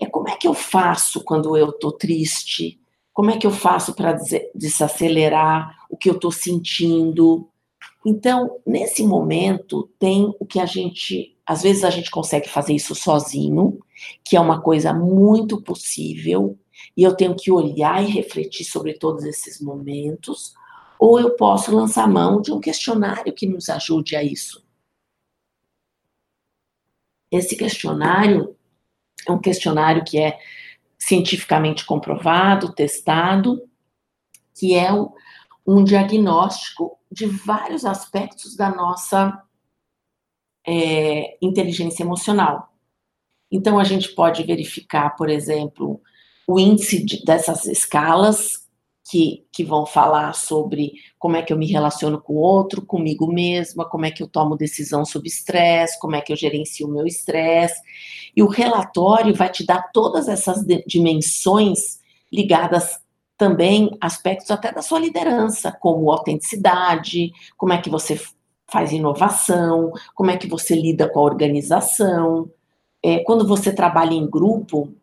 é 0.00 0.06
como 0.06 0.28
é 0.28 0.36
que 0.36 0.48
eu 0.48 0.54
faço 0.54 1.22
quando 1.22 1.56
eu 1.56 1.70
estou 1.70 1.92
triste? 1.92 2.80
Como 3.12 3.30
é 3.30 3.36
que 3.36 3.46
eu 3.46 3.50
faço 3.50 3.94
para 3.94 4.18
desacelerar 4.54 5.76
o 5.90 5.96
que 5.96 6.08
eu 6.08 6.14
estou 6.14 6.32
sentindo? 6.32 7.48
Então, 8.04 8.58
nesse 8.66 9.02
momento, 9.02 9.90
tem 9.98 10.34
o 10.40 10.46
que 10.46 10.58
a 10.58 10.64
gente, 10.64 11.36
às 11.44 11.62
vezes 11.62 11.84
a 11.84 11.90
gente 11.90 12.10
consegue 12.10 12.48
fazer 12.48 12.72
isso 12.72 12.94
sozinho, 12.94 13.78
que 14.24 14.36
é 14.36 14.40
uma 14.40 14.62
coisa 14.62 14.94
muito 14.94 15.60
possível, 15.60 16.58
e 16.96 17.02
eu 17.02 17.14
tenho 17.14 17.36
que 17.36 17.52
olhar 17.52 18.02
e 18.02 18.10
refletir 18.10 18.64
sobre 18.64 18.94
todos 18.94 19.24
esses 19.24 19.60
momentos, 19.60 20.54
ou 20.98 21.20
eu 21.20 21.36
posso 21.36 21.74
lançar 21.74 22.08
mão 22.08 22.40
de 22.40 22.52
um 22.52 22.60
questionário 22.60 23.34
que 23.34 23.46
nos 23.46 23.68
ajude 23.68 24.16
a 24.16 24.22
isso. 24.22 24.62
Esse 27.30 27.56
questionário 27.56 28.56
é 29.26 29.32
um 29.32 29.38
questionário 29.38 30.04
que 30.04 30.18
é 30.18 30.38
cientificamente 30.98 31.84
comprovado, 31.84 32.74
testado, 32.74 33.62
que 34.54 34.74
é 34.74 34.90
um, 35.66 35.84
diagnóstico 35.84 36.98
de 37.10 37.26
vários 37.26 37.84
aspectos 37.84 38.56
da 38.56 38.70
nossa 38.70 39.42
é, 40.66 41.38
inteligência 41.40 42.02
emocional. 42.02 42.74
Então, 43.50 43.78
a 43.78 43.84
gente 43.84 44.10
pode 44.10 44.42
verificar, 44.42 45.16
por 45.16 45.28
exemplo, 45.28 46.00
o 46.46 46.58
índice 46.58 47.04
de, 47.04 47.24
dessas 47.24 47.64
escalas 47.66 48.68
que, 49.10 49.44
que 49.52 49.64
vão 49.64 49.84
falar 49.84 50.32
sobre 50.34 50.92
como 51.18 51.34
é 51.34 51.42
que 51.42 51.52
eu 51.52 51.58
me 51.58 51.66
relaciono 51.66 52.20
com 52.20 52.34
o 52.34 52.38
outro, 52.38 52.80
comigo 52.80 53.26
mesma, 53.26 53.84
como 53.84 54.06
é 54.06 54.10
que 54.12 54.22
eu 54.22 54.28
tomo 54.28 54.56
decisão 54.56 55.04
sobre 55.04 55.26
estresse, 55.26 55.98
como 55.98 56.14
é 56.14 56.20
que 56.20 56.32
eu 56.32 56.36
gerencio 56.36 56.86
o 56.86 56.90
meu 56.92 57.04
estresse. 57.04 57.82
E 58.36 58.40
o 58.40 58.46
relatório 58.46 59.34
vai 59.34 59.50
te 59.50 59.66
dar 59.66 59.90
todas 59.92 60.28
essas 60.28 60.64
dimensões 60.86 61.98
ligadas 62.32 63.00
também 63.36 63.90
aspectos 64.00 64.48
até 64.52 64.70
da 64.70 64.80
sua 64.80 65.00
liderança, 65.00 65.72
como 65.72 66.12
autenticidade, 66.12 67.32
como 67.56 67.72
é 67.72 67.78
que 67.78 67.90
você 67.90 68.20
faz 68.70 68.92
inovação, 68.92 69.92
como 70.14 70.30
é 70.30 70.36
que 70.36 70.46
você 70.46 70.76
lida 70.76 71.08
com 71.08 71.18
a 71.18 71.24
organização. 71.24 72.48
É, 73.02 73.24
quando 73.24 73.44
você 73.44 73.72
trabalha 73.72 74.14
em 74.14 74.30
grupo, 74.30 74.94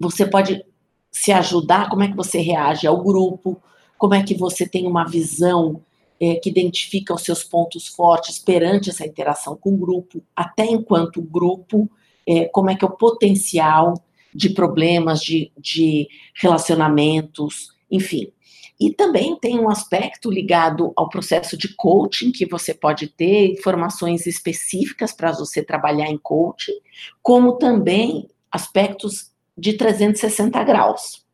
você 0.00 0.24
pode 0.24 0.64
se 1.10 1.32
ajudar, 1.32 1.88
como 1.88 2.02
é 2.02 2.08
que 2.08 2.16
você 2.16 2.40
reage 2.40 2.86
ao 2.86 3.02
grupo, 3.02 3.60
como 3.98 4.14
é 4.14 4.22
que 4.22 4.34
você 4.34 4.66
tem 4.66 4.86
uma 4.86 5.04
visão 5.04 5.82
é, 6.20 6.34
que 6.36 6.50
identifica 6.50 7.14
os 7.14 7.22
seus 7.22 7.42
pontos 7.42 7.88
fortes 7.88 8.38
perante 8.38 8.90
essa 8.90 9.06
interação 9.06 9.56
com 9.56 9.74
o 9.74 9.76
grupo, 9.76 10.22
até 10.36 10.64
enquanto 10.66 11.22
grupo, 11.22 11.90
é, 12.26 12.44
como 12.46 12.70
é 12.70 12.76
que 12.76 12.84
é 12.84 12.88
o 12.88 12.96
potencial 12.96 13.94
de 14.34 14.50
problemas, 14.50 15.20
de, 15.20 15.50
de 15.58 16.08
relacionamentos, 16.34 17.72
enfim. 17.90 18.30
E 18.78 18.90
também 18.90 19.36
tem 19.36 19.58
um 19.58 19.68
aspecto 19.68 20.30
ligado 20.30 20.92
ao 20.96 21.08
processo 21.08 21.56
de 21.56 21.74
coaching, 21.74 22.32
que 22.32 22.46
você 22.46 22.72
pode 22.72 23.08
ter 23.08 23.52
informações 23.52 24.26
específicas 24.26 25.12
para 25.12 25.32
você 25.32 25.62
trabalhar 25.62 26.08
em 26.08 26.16
coaching, 26.16 26.78
como 27.22 27.58
também 27.58 28.28
aspectos 28.50 29.30
de 29.60 29.74
360 29.74 30.64
graus. 30.64 31.24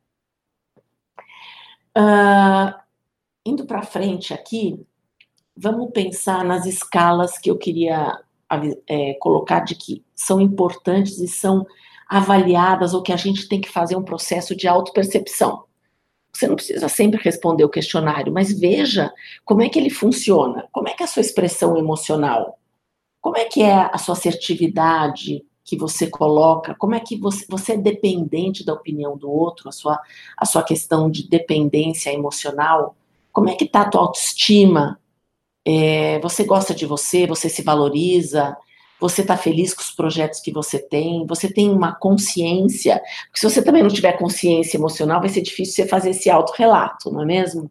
Uh, 1.97 2.75
indo 3.45 3.65
para 3.65 3.83
frente 3.83 4.35
aqui, 4.35 4.85
vamos 5.57 5.91
pensar 5.93 6.45
nas 6.45 6.67
escalas 6.67 7.39
que 7.39 7.51
eu 7.51 7.57
queria 7.57 8.21
é, 8.87 9.15
colocar 9.15 9.61
de 9.61 9.75
que 9.75 10.05
são 10.15 10.41
importantes 10.41 11.19
e 11.19 11.29
são 11.29 11.67
avaliadas 12.09 12.93
ou 12.93 13.03
que 13.03 13.13
a 13.13 13.17
gente 13.17 13.49
tem 13.49 13.61
que 13.61 13.71
fazer 13.71 13.97
um 13.97 14.03
processo 14.03 14.55
de 14.55 14.69
autopercepção. 14.69 15.65
Você 16.33 16.47
não 16.47 16.57
precisa 16.57 16.89
sempre 16.89 17.21
responder 17.23 17.65
o 17.65 17.69
questionário, 17.69 18.33
mas 18.33 18.53
veja 18.53 19.11
como 19.45 19.63
é 19.63 19.69
que 19.69 19.79
ele 19.79 19.89
funciona, 19.89 20.69
como 20.71 20.89
é 20.89 20.93
que 20.93 21.03
é 21.03 21.07
a 21.07 21.09
sua 21.09 21.23
expressão 21.23 21.79
emocional, 21.79 22.59
como 23.21 23.39
é 23.39 23.47
que 23.47 23.63
é 23.63 23.75
a 23.75 23.97
sua 23.97 24.15
assertividade, 24.15 25.45
que 25.67 25.77
você 25.77 26.07
coloca, 26.07 26.77
como 26.77 26.95
é 26.95 27.01
que 27.01 27.19
você, 27.19 27.45
você 27.49 27.73
é 27.73 27.77
dependente 27.77 28.65
da 28.65 28.73
opinião 28.73 29.19
do 29.19 29.29
outro, 29.29 29.69
a 29.69 29.73
sua, 29.73 30.01
a 30.39 30.47
sua 30.47 30.63
questão 30.63 31.11
de 31.11 31.29
dependência 31.29 32.13
emocional, 32.13 32.95
como 33.33 33.51
é 33.51 33.57
que 33.57 33.65
está 33.65 33.81
a 33.81 33.91
tua 33.91 34.03
autoestima, 34.03 34.99
é, 35.65 36.21
você 36.21 36.45
gosta 36.45 36.73
de 36.73 36.87
você, 36.87 37.27
você 37.27 37.49
se 37.49 37.63
valoriza, 37.63 38.57
você 39.01 39.23
está 39.23 39.37
feliz 39.37 39.75
com 39.75 39.83
os 39.83 39.91
projetos 39.91 40.39
que 40.39 40.53
você 40.53 40.79
tem, 40.79 41.27
você 41.27 41.53
tem 41.53 41.69
uma 41.69 41.93
consciência, 41.93 43.03
porque 43.27 43.41
se 43.41 43.51
você 43.51 43.61
também 43.61 43.83
não 43.83 43.91
tiver 43.91 44.13
consciência 44.13 44.77
emocional, 44.77 45.19
vai 45.19 45.29
ser 45.29 45.43
difícil 45.43 45.75
você 45.75 45.89
fazer 45.89 46.11
esse 46.11 46.31
autorrelato, 46.31 47.11
não 47.11 47.23
é 47.23 47.27
mesmo? 47.27 47.69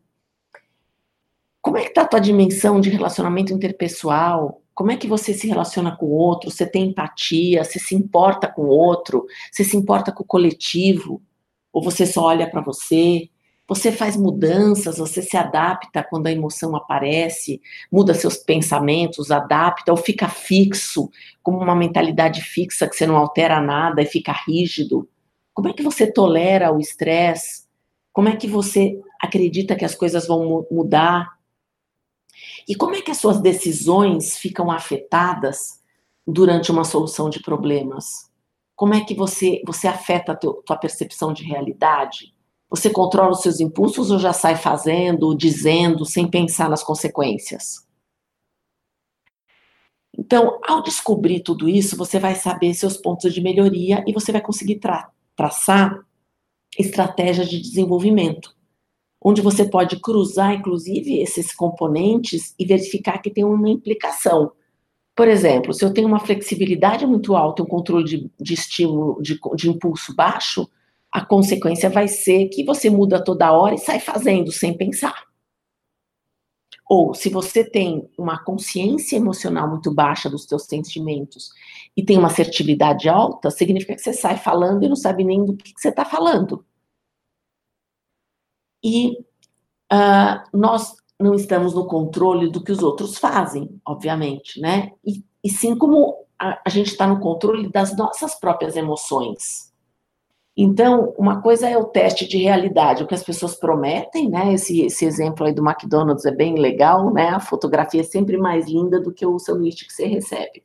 Como 1.61 1.77
é 1.77 1.81
que 1.81 1.87
está 1.87 2.01
a 2.01 2.07
tua 2.07 2.19
dimensão 2.19 2.81
de 2.81 2.89
relacionamento 2.89 3.53
interpessoal? 3.53 4.61
Como 4.75 4.91
é 4.91 4.97
que 4.97 5.07
você 5.07 5.33
se 5.33 5.47
relaciona 5.47 5.95
com 5.95 6.05
o 6.05 6.11
outro? 6.11 6.51
Você 6.51 6.65
tem 6.65 6.89
empatia? 6.89 7.63
Você 7.63 7.79
se 7.79 7.95
importa 7.95 8.47
com 8.47 8.63
o 8.63 8.67
outro? 8.67 9.25
Você 9.49 9.63
se 9.63 9.77
importa 9.77 10.11
com 10.11 10.21
o 10.23 10.27
coletivo? 10.27 11.23
Ou 11.71 11.81
você 11.81 12.05
só 12.05 12.23
olha 12.25 12.49
para 12.49 12.61
você? 12.61 13.29
Você 13.67 13.91
faz 13.91 14.15
mudanças, 14.15 14.97
você 14.97 15.21
se 15.23 15.35
adapta 15.35 16.03
quando 16.03 16.27
a 16.27 16.31
emoção 16.31 16.75
aparece, 16.75 17.59
muda 17.91 18.13
seus 18.13 18.37
pensamentos, 18.37 19.31
adapta 19.31 19.91
ou 19.91 19.97
fica 19.97 20.29
fixo, 20.29 21.09
como 21.41 21.57
uma 21.57 21.73
mentalidade 21.73 22.41
fixa 22.41 22.87
que 22.87 22.95
você 22.95 23.07
não 23.07 23.15
altera 23.15 23.59
nada 23.59 24.03
e 24.03 24.05
fica 24.05 24.31
rígido. 24.31 25.09
Como 25.51 25.69
é 25.69 25.73
que 25.73 25.81
você 25.81 26.05
tolera 26.05 26.71
o 26.71 26.79
estresse? 26.79 27.65
Como 28.13 28.29
é 28.29 28.35
que 28.35 28.45
você 28.45 28.99
acredita 29.19 29.75
que 29.75 29.85
as 29.85 29.95
coisas 29.95 30.27
vão 30.27 30.67
mudar? 30.69 31.34
E 32.67 32.75
como 32.75 32.95
é 32.95 33.01
que 33.01 33.11
as 33.11 33.17
suas 33.17 33.39
decisões 33.39 34.37
ficam 34.37 34.71
afetadas 34.71 35.79
durante 36.25 36.71
uma 36.71 36.83
solução 36.83 37.29
de 37.29 37.41
problemas? 37.41 38.29
Como 38.75 38.93
é 38.93 39.03
que 39.03 39.13
você, 39.13 39.61
você 39.65 39.87
afeta 39.87 40.31
a 40.31 40.35
teu, 40.35 40.53
tua 40.65 40.75
percepção 40.75 41.31
de 41.31 41.43
realidade? 41.43 42.33
Você 42.69 42.89
controla 42.89 43.31
os 43.31 43.41
seus 43.41 43.59
impulsos 43.59 44.09
ou 44.09 44.17
já 44.17 44.33
sai 44.33 44.55
fazendo, 44.55 45.35
dizendo, 45.35 46.03
sem 46.05 46.29
pensar 46.29 46.69
nas 46.69 46.83
consequências? 46.83 47.85
Então, 50.17 50.59
ao 50.67 50.81
descobrir 50.81 51.41
tudo 51.41 51.69
isso, 51.69 51.95
você 51.95 52.19
vai 52.19 52.35
saber 52.35 52.73
seus 52.73 52.97
pontos 52.97 53.33
de 53.33 53.41
melhoria 53.41 54.03
e 54.07 54.13
você 54.13 54.31
vai 54.31 54.41
conseguir 54.41 54.79
tra 54.79 55.11
traçar 55.35 55.99
estratégias 56.77 57.49
de 57.49 57.61
desenvolvimento. 57.61 58.54
Onde 59.27 59.41
você 59.41 59.65
pode 59.65 59.99
cruzar, 59.99 60.53
inclusive, 60.53 61.19
esses 61.19 61.51
componentes 61.51 62.53
e 62.59 62.63
verificar 62.63 63.17
que 63.17 63.31
tem 63.31 63.43
uma 63.43 63.67
implicação. 63.67 64.51
Por 65.15 65.27
exemplo, 65.27 65.73
se 65.73 65.83
eu 65.83 65.91
tenho 65.91 66.07
uma 66.07 66.19
flexibilidade 66.19 67.07
muito 67.07 67.35
alta, 67.35 67.63
um 67.63 67.65
controle 67.65 68.03
de, 68.05 68.31
de 68.39 68.53
estímulo, 68.53 69.19
de, 69.23 69.39
de 69.55 69.67
impulso 69.67 70.13
baixo, 70.13 70.69
a 71.11 71.25
consequência 71.25 71.89
vai 71.89 72.07
ser 72.07 72.49
que 72.49 72.63
você 72.63 72.87
muda 72.87 73.23
toda 73.23 73.51
hora 73.51 73.73
e 73.73 73.79
sai 73.79 73.99
fazendo 73.99 74.51
sem 74.51 74.77
pensar. 74.77 75.23
Ou 76.87 77.15
se 77.15 77.27
você 77.27 77.63
tem 77.63 78.07
uma 78.15 78.37
consciência 78.37 79.15
emocional 79.15 79.67
muito 79.67 79.91
baixa 79.91 80.29
dos 80.29 80.43
seus 80.43 80.65
sentimentos 80.65 81.49
e 81.97 82.05
tem 82.05 82.15
uma 82.15 82.27
assertividade 82.27 83.09
alta, 83.09 83.49
significa 83.49 83.95
que 83.95 84.01
você 84.01 84.13
sai 84.13 84.37
falando 84.37 84.83
e 84.83 84.89
não 84.89 84.95
sabe 84.95 85.23
nem 85.23 85.43
do 85.43 85.57
que, 85.57 85.73
que 85.73 85.81
você 85.81 85.89
está 85.89 86.05
falando. 86.05 86.63
E 88.85 89.17
uh, 89.91 90.43
nós 90.53 90.93
não 91.19 91.33
estamos 91.33 91.73
no 91.73 91.87
controle 91.87 92.51
do 92.51 92.63
que 92.63 92.71
os 92.71 92.83
outros 92.83 93.17
fazem, 93.17 93.81
obviamente, 93.83 94.61
né? 94.61 94.91
E, 95.03 95.25
e 95.43 95.49
sim 95.49 95.75
como 95.75 96.15
a, 96.37 96.61
a 96.63 96.69
gente 96.69 96.91
está 96.91 97.07
no 97.07 97.19
controle 97.19 97.67
das 97.67 97.97
nossas 97.97 98.35
próprias 98.35 98.75
emoções. 98.75 99.73
Então, 100.55 101.15
uma 101.17 101.41
coisa 101.41 101.67
é 101.67 101.75
o 101.75 101.85
teste 101.85 102.27
de 102.27 102.37
realidade, 102.37 103.03
o 103.03 103.07
que 103.07 103.15
as 103.15 103.23
pessoas 103.23 103.55
prometem, 103.55 104.29
né? 104.29 104.53
Esse, 104.53 104.81
esse 104.81 105.03
exemplo 105.03 105.47
aí 105.47 105.51
do 105.51 105.67
McDonald's 105.67 106.25
é 106.25 106.31
bem 106.31 106.53
legal, 106.59 107.11
né? 107.11 107.29
A 107.29 107.39
fotografia 107.39 108.01
é 108.01 108.03
sempre 108.03 108.37
mais 108.37 108.67
linda 108.67 109.01
do 109.01 109.11
que 109.11 109.25
o 109.25 109.39
sanduíche 109.39 109.87
que 109.87 109.93
você 109.93 110.05
recebe. 110.05 110.63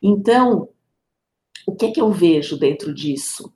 Então, 0.00 0.68
o 1.66 1.74
que 1.74 1.86
é 1.86 1.90
que 1.90 2.00
eu 2.00 2.12
vejo 2.12 2.56
dentro 2.56 2.94
disso? 2.94 3.52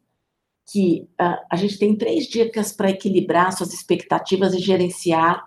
Que 0.73 1.09
uh, 1.21 1.45
a 1.51 1.57
gente 1.57 1.79
tem 1.79 1.97
três 1.97 2.27
dicas 2.27 2.73
para 2.73 2.91
equilibrar 2.91 3.53
suas 3.53 3.75
expectativas 3.75 4.55
e 4.55 4.59
gerenciar 4.59 5.47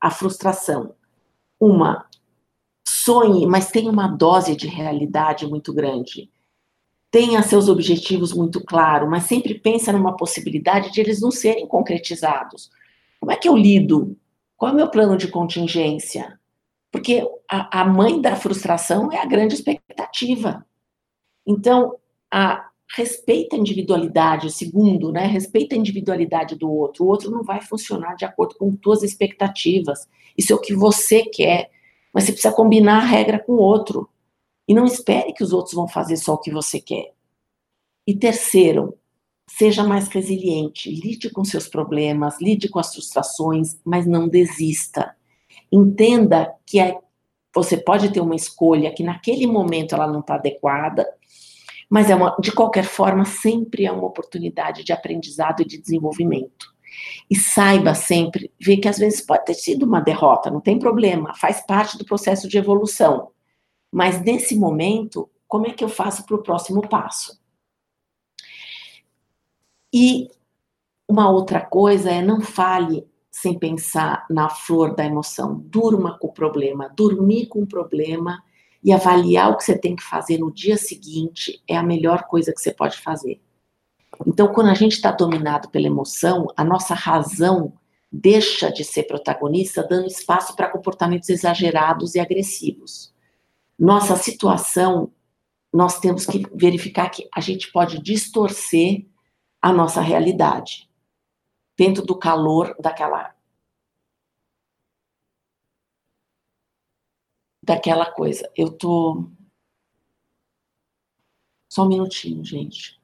a 0.00 0.10
frustração. 0.10 0.94
Uma, 1.58 2.06
sonhe, 2.86 3.46
mas 3.46 3.70
tenha 3.70 3.90
uma 3.90 4.06
dose 4.06 4.54
de 4.54 4.66
realidade 4.66 5.46
muito 5.46 5.74
grande 5.74 6.30
tenha 7.10 7.42
seus 7.42 7.68
objetivos 7.68 8.32
muito 8.32 8.64
claros, 8.64 9.08
mas 9.08 9.24
sempre 9.24 9.58
pensa 9.58 9.92
numa 9.92 10.16
possibilidade 10.16 10.92
de 10.92 11.00
eles 11.00 11.20
não 11.20 11.30
serem 11.30 11.66
concretizados. 11.66 12.70
Como 13.18 13.32
é 13.32 13.36
que 13.36 13.48
eu 13.48 13.56
lido? 13.56 14.16
Qual 14.56 14.70
é 14.70 14.74
o 14.74 14.76
meu 14.76 14.88
plano 14.88 15.16
de 15.16 15.28
contingência? 15.28 16.38
Porque 16.92 17.26
a, 17.50 17.80
a 17.80 17.84
mãe 17.84 18.20
da 18.20 18.36
frustração 18.36 19.12
é 19.12 19.18
a 19.18 19.26
grande 19.26 19.54
expectativa. 19.54 20.64
Então, 21.46 21.96
a, 22.32 22.69
respeita 22.96 23.54
a 23.54 23.58
individualidade, 23.58 24.50
segundo, 24.50 25.12
né, 25.12 25.26
respeita 25.26 25.74
a 25.74 25.78
individualidade 25.78 26.56
do 26.56 26.70
outro. 26.70 27.04
O 27.04 27.08
outro 27.08 27.30
não 27.30 27.44
vai 27.44 27.60
funcionar 27.60 28.14
de 28.14 28.24
acordo 28.24 28.56
com 28.56 28.74
tuas 28.74 29.02
expectativas. 29.02 30.08
Isso 30.36 30.52
é 30.52 30.56
o 30.56 30.60
que 30.60 30.74
você 30.74 31.22
quer, 31.22 31.70
mas 32.12 32.24
você 32.24 32.32
precisa 32.32 32.54
combinar 32.54 32.98
a 32.98 33.06
regra 33.06 33.38
com 33.38 33.52
o 33.52 33.60
outro. 33.60 34.08
E 34.66 34.74
não 34.74 34.84
espere 34.84 35.32
que 35.32 35.42
os 35.42 35.52
outros 35.52 35.74
vão 35.74 35.86
fazer 35.86 36.16
só 36.16 36.34
o 36.34 36.38
que 36.38 36.50
você 36.50 36.80
quer. 36.80 37.12
E 38.06 38.14
terceiro, 38.14 38.96
seja 39.48 39.84
mais 39.84 40.08
resiliente, 40.08 40.90
lide 40.90 41.30
com 41.30 41.44
seus 41.44 41.68
problemas, 41.68 42.40
lide 42.40 42.68
com 42.68 42.78
as 42.78 42.92
frustrações, 42.92 43.78
mas 43.84 44.06
não 44.06 44.28
desista. 44.28 45.14
Entenda 45.70 46.52
que 46.66 46.80
é, 46.80 46.98
você 47.54 47.76
pode 47.76 48.12
ter 48.12 48.20
uma 48.20 48.34
escolha 48.34 48.92
que 48.92 49.04
naquele 49.04 49.46
momento 49.46 49.94
ela 49.94 50.06
não 50.06 50.20
está 50.20 50.34
adequada, 50.34 51.06
mas 51.90 52.08
é 52.08 52.14
uma, 52.14 52.36
de 52.40 52.52
qualquer 52.52 52.84
forma 52.84 53.24
sempre 53.24 53.84
é 53.84 53.90
uma 53.90 54.06
oportunidade 54.06 54.84
de 54.84 54.92
aprendizado 54.92 55.60
e 55.60 55.66
de 55.66 55.76
desenvolvimento. 55.76 56.72
E 57.28 57.34
saiba 57.34 57.94
sempre 57.94 58.52
ver 58.60 58.76
que 58.76 58.88
às 58.88 58.98
vezes 58.98 59.20
pode 59.20 59.44
ter 59.44 59.54
sido 59.54 59.84
uma 59.84 60.00
derrota, 60.00 60.50
não 60.50 60.60
tem 60.60 60.78
problema, 60.78 61.34
faz 61.34 61.60
parte 61.66 61.98
do 61.98 62.04
processo 62.04 62.48
de 62.48 62.56
evolução. 62.56 63.30
Mas 63.90 64.22
nesse 64.22 64.54
momento, 64.54 65.28
como 65.48 65.66
é 65.66 65.72
que 65.72 65.82
eu 65.82 65.88
faço 65.88 66.24
para 66.24 66.36
o 66.36 66.42
próximo 66.42 66.88
passo? 66.88 67.40
E 69.92 70.28
uma 71.08 71.28
outra 71.28 71.60
coisa 71.60 72.08
é 72.08 72.22
não 72.22 72.40
fale 72.40 73.04
sem 73.32 73.58
pensar 73.58 74.26
na 74.30 74.48
flor 74.48 74.94
da 74.94 75.04
emoção. 75.04 75.60
Durma 75.66 76.16
com 76.18 76.28
o 76.28 76.32
problema. 76.32 76.88
Dormir 76.94 77.46
com 77.46 77.62
o 77.62 77.66
problema 77.66 78.40
e 78.82 78.92
avaliar 78.92 79.50
o 79.50 79.56
que 79.56 79.64
você 79.64 79.78
tem 79.78 79.94
que 79.94 80.02
fazer 80.02 80.38
no 80.38 80.52
dia 80.52 80.76
seguinte 80.76 81.62
é 81.68 81.76
a 81.76 81.82
melhor 81.82 82.24
coisa 82.24 82.52
que 82.52 82.60
você 82.60 82.72
pode 82.72 82.98
fazer. 82.98 83.40
Então, 84.26 84.48
quando 84.48 84.70
a 84.70 84.74
gente 84.74 84.92
está 84.92 85.10
dominado 85.10 85.68
pela 85.68 85.86
emoção, 85.86 86.48
a 86.56 86.64
nossa 86.64 86.94
razão 86.94 87.72
deixa 88.12 88.70
de 88.70 88.82
ser 88.84 89.04
protagonista, 89.04 89.86
dando 89.88 90.06
espaço 90.06 90.56
para 90.56 90.68
comportamentos 90.68 91.28
exagerados 91.28 92.14
e 92.14 92.20
agressivos 92.20 93.10
nossa 93.80 94.14
situação, 94.14 95.10
nós 95.72 95.98
temos 96.00 96.26
que 96.26 96.44
verificar 96.54 97.08
que 97.08 97.26
a 97.34 97.40
gente 97.40 97.72
pode 97.72 97.98
distorcer 97.98 99.06
a 99.62 99.72
nossa 99.72 100.02
realidade 100.02 100.86
dentro 101.78 102.04
do 102.04 102.14
calor 102.14 102.76
daquela 102.78 103.34
daquela 107.70 108.10
coisa. 108.10 108.50
Eu 108.56 108.72
tô 108.72 109.30
só 111.68 111.84
um 111.84 111.88
minutinho, 111.88 112.44
gente. 112.44 113.00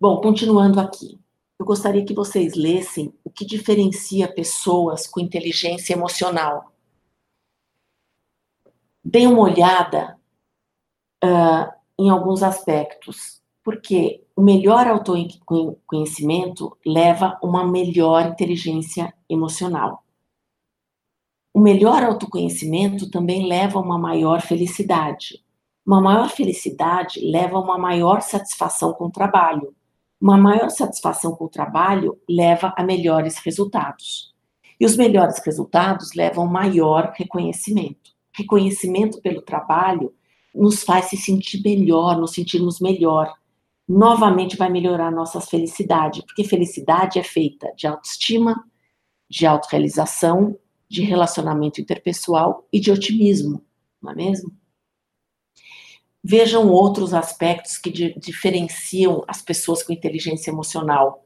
Bom, 0.00 0.20
continuando 0.20 0.78
aqui 0.78 1.18
eu 1.58 1.66
gostaria 1.66 2.04
que 2.04 2.14
vocês 2.14 2.54
lessem 2.54 3.12
o 3.24 3.30
que 3.30 3.44
diferencia 3.44 4.32
pessoas 4.32 5.08
com 5.08 5.18
inteligência 5.18 5.92
emocional. 5.92 6.72
Deem 9.04 9.26
uma 9.26 9.40
olhada 9.40 10.16
uh, 11.24 11.72
em 11.98 12.10
alguns 12.10 12.44
aspectos, 12.44 13.37
porque 13.68 14.24
o 14.34 14.40
melhor 14.40 14.86
autoconhecimento 14.86 16.74
leva 16.86 17.38
uma 17.42 17.70
melhor 17.70 18.24
inteligência 18.28 19.12
emocional. 19.28 20.02
O 21.52 21.60
melhor 21.60 22.02
autoconhecimento 22.02 23.10
também 23.10 23.46
leva 23.46 23.78
a 23.78 23.82
uma 23.82 23.98
maior 23.98 24.40
felicidade. 24.40 25.44
Uma 25.84 26.00
maior 26.00 26.30
felicidade 26.30 27.20
leva 27.20 27.58
a 27.58 27.60
uma 27.60 27.76
maior 27.76 28.22
satisfação 28.22 28.94
com 28.94 29.04
o 29.04 29.10
trabalho 29.10 29.74
uma 30.18 30.36
maior 30.36 30.68
satisfação 30.70 31.36
com 31.36 31.44
o 31.44 31.48
trabalho 31.48 32.18
leva 32.28 32.74
a 32.76 32.82
melhores 32.82 33.36
resultados. 33.38 34.34
E 34.80 34.84
os 34.84 34.96
melhores 34.96 35.38
resultados 35.44 36.12
levam 36.14 36.44
a 36.46 36.50
maior 36.50 37.12
reconhecimento. 37.14 38.10
Reconhecimento 38.32 39.20
pelo 39.20 39.42
trabalho 39.42 40.12
nos 40.54 40.82
faz 40.82 41.04
se 41.04 41.16
sentir 41.16 41.62
melhor, 41.62 42.16
nos 42.18 42.32
sentirmos 42.32 42.80
melhor. 42.80 43.32
Novamente 43.88 44.54
vai 44.56 44.68
melhorar 44.68 45.06
a 45.06 45.10
nossa 45.10 45.40
felicidade, 45.40 46.22
porque 46.26 46.44
felicidade 46.44 47.18
é 47.18 47.22
feita 47.22 47.72
de 47.74 47.86
autoestima, 47.86 48.62
de 49.30 49.46
autorrealização, 49.46 50.58
de 50.86 51.02
relacionamento 51.02 51.80
interpessoal 51.80 52.66
e 52.70 52.80
de 52.80 52.90
otimismo, 52.90 53.64
não 54.02 54.12
é 54.12 54.14
mesmo? 54.14 54.52
Vejam 56.22 56.68
outros 56.68 57.14
aspectos 57.14 57.78
que 57.78 57.90
di 57.90 58.14
diferenciam 58.18 59.24
as 59.26 59.40
pessoas 59.40 59.82
com 59.82 59.92
inteligência 59.92 60.50
emocional. 60.50 61.24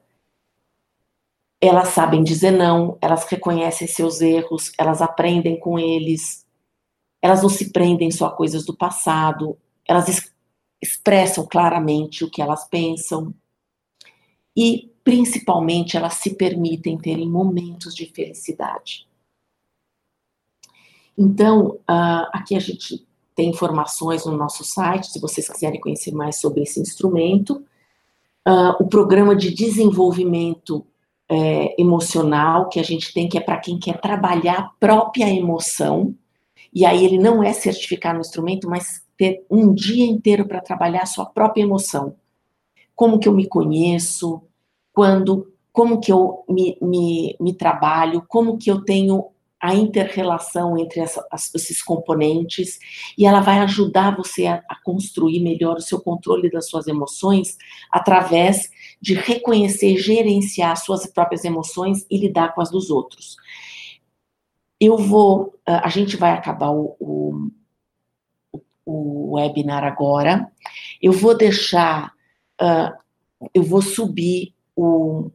Elas 1.59 1.89
sabem 1.89 2.23
dizer 2.23 2.51
não, 2.51 2.97
elas 3.01 3.25
reconhecem 3.25 3.87
seus 3.87 4.21
erros, 4.21 4.71
elas 4.77 5.01
aprendem 5.01 5.59
com 5.59 5.77
eles, 5.77 6.45
elas 7.21 7.41
não 7.41 7.49
se 7.49 7.71
prendem 7.71 8.11
só 8.11 8.27
a 8.27 8.35
coisas 8.35 8.65
do 8.65 8.75
passado, 8.75 9.57
elas 9.85 10.07
expressam 10.83 11.45
claramente 11.45 12.23
o 12.23 12.29
que 12.29 12.41
elas 12.41 12.67
pensam 12.67 13.33
e, 14.55 14.91
principalmente, 15.03 15.97
elas 15.97 16.15
se 16.15 16.35
permitem 16.35 16.97
terem 16.97 17.29
momentos 17.29 17.95
de 17.95 18.05
felicidade. 18.05 19.07
Então, 21.17 21.79
uh, 21.89 22.27
aqui 22.31 22.55
a 22.55 22.59
gente 22.59 23.05
tem 23.35 23.49
informações 23.49 24.25
no 24.25 24.37
nosso 24.37 24.63
site, 24.63 25.07
se 25.07 25.19
vocês 25.19 25.47
quiserem 25.49 25.81
conhecer 25.81 26.11
mais 26.11 26.39
sobre 26.39 26.61
esse 26.61 26.79
instrumento. 26.79 27.65
Uh, 28.47 28.75
o 28.79 28.87
programa 28.87 29.35
de 29.35 29.53
desenvolvimento 29.53 30.85
é, 31.29 31.81
emocional 31.81 32.69
que 32.69 32.79
a 32.79 32.83
gente 32.83 33.13
tem, 33.13 33.27
que 33.27 33.37
é 33.37 33.41
para 33.41 33.57
quem 33.57 33.79
quer 33.79 33.99
trabalhar 33.99 34.59
a 34.59 34.69
própria 34.79 35.27
emoção, 35.29 36.13
e 36.71 36.85
aí 36.85 37.03
ele 37.05 37.17
não 37.17 37.43
é 37.43 37.53
certificar 37.53 38.13
no 38.13 38.21
instrumento, 38.21 38.69
mas 38.69 39.03
ter 39.17 39.45
um 39.49 39.73
dia 39.73 40.05
inteiro 40.05 40.47
para 40.47 40.61
trabalhar 40.61 41.05
sua 41.05 41.25
própria 41.25 41.63
emoção. 41.63 42.15
Como 42.95 43.19
que 43.19 43.27
eu 43.27 43.33
me 43.33 43.47
conheço, 43.47 44.41
quando, 44.93 45.51
como 45.71 45.99
que 45.99 46.11
eu 46.11 46.43
me, 46.47 46.77
me, 46.81 47.35
me 47.39 47.53
trabalho, 47.53 48.23
como 48.27 48.57
que 48.57 48.69
eu 48.69 48.83
tenho 48.83 49.33
a 49.63 49.73
interrelação 49.73 50.77
entre 50.77 50.99
essa, 50.99 51.25
esses 51.55 51.81
componentes 51.81 52.79
e 53.17 53.25
ela 53.25 53.39
vai 53.39 53.59
ajudar 53.59 54.13
você 54.13 54.45
a, 54.45 54.55
a, 54.69 54.75
construir 54.83 55.39
melhor 55.39 55.77
o 55.77 55.81
seu 55.81 56.01
controle 56.01 56.51
das 56.51 56.67
suas 56.67 56.85
emoções 56.85 57.57
através 57.89 58.69
de 59.01 59.13
reconhecer, 59.13 59.95
gerenciar 59.95 60.75
suas 60.75 61.07
próprias 61.07 61.45
emoções 61.45 62.05
e 62.11 62.17
lidar 62.17 62.53
com 62.53 62.61
as 62.61 62.69
dos 62.69 62.89
outros. 62.89 63.37
Eu 64.81 64.97
vou, 64.97 65.53
a 65.65 65.87
gente 65.87 66.17
vai 66.17 66.31
acabar 66.33 66.71
o, 66.71 66.97
o, 66.99 67.49
o 68.85 69.35
webinar 69.35 69.83
agora. 69.83 70.51
Eu 71.01 71.11
vou 71.11 71.35
deixar, 71.35 72.13
uh, 72.61 72.91
eu 73.53 73.63
vou 73.63 73.81
subir 73.81 74.53
o 74.75 75.31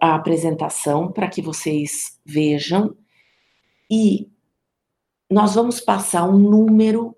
a 0.00 0.14
apresentação 0.14 1.12
para 1.12 1.28
que 1.28 1.42
vocês 1.42 2.18
vejam 2.24 2.96
e 3.90 4.30
nós 5.30 5.54
vamos 5.54 5.80
passar 5.80 6.28
um 6.28 6.38
número 6.38 7.16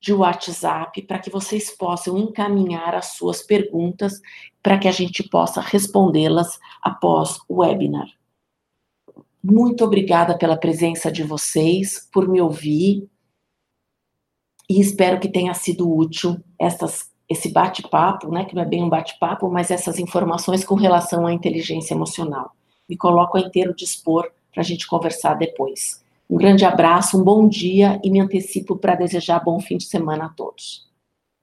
de 0.00 0.12
WhatsApp 0.12 1.00
para 1.02 1.18
que 1.18 1.30
vocês 1.30 1.70
possam 1.70 2.18
encaminhar 2.18 2.94
as 2.94 3.16
suas 3.16 3.42
perguntas 3.42 4.20
para 4.62 4.78
que 4.78 4.86
a 4.86 4.92
gente 4.92 5.22
possa 5.22 5.60
respondê-las 5.60 6.58
após 6.82 7.38
o 7.48 7.62
webinar. 7.62 8.08
Muito 9.42 9.84
obrigada 9.84 10.36
pela 10.36 10.56
presença 10.56 11.10
de 11.10 11.22
vocês, 11.22 12.08
por 12.12 12.28
me 12.28 12.40
ouvir 12.40 13.08
e 14.68 14.80
espero 14.80 15.20
que 15.20 15.28
tenha 15.28 15.54
sido 15.54 15.90
útil 15.90 16.36
essas 16.58 17.12
esse 17.28 17.50
bate-papo, 17.50 18.30
né, 18.30 18.44
que 18.44 18.54
não 18.54 18.62
é 18.62 18.66
bem 18.66 18.82
um 18.82 18.88
bate-papo, 18.88 19.48
mas 19.48 19.70
essas 19.70 19.98
informações 19.98 20.62
com 20.62 20.74
relação 20.74 21.26
à 21.26 21.32
inteligência 21.32 21.94
emocional. 21.94 22.52
Me 22.88 22.96
coloco 22.96 23.38
a 23.38 23.40
inteiro 23.40 23.74
dispor 23.74 24.30
para 24.52 24.60
a 24.60 24.64
gente 24.64 24.86
conversar 24.86 25.34
depois. 25.34 26.04
Um 26.28 26.36
grande 26.36 26.64
abraço, 26.64 27.18
um 27.18 27.24
bom 27.24 27.48
dia 27.48 27.98
e 28.04 28.10
me 28.10 28.20
antecipo 28.20 28.76
para 28.76 28.94
desejar 28.94 29.42
bom 29.42 29.58
fim 29.58 29.76
de 29.76 29.84
semana 29.84 30.26
a 30.26 30.28
todos. 30.28 30.86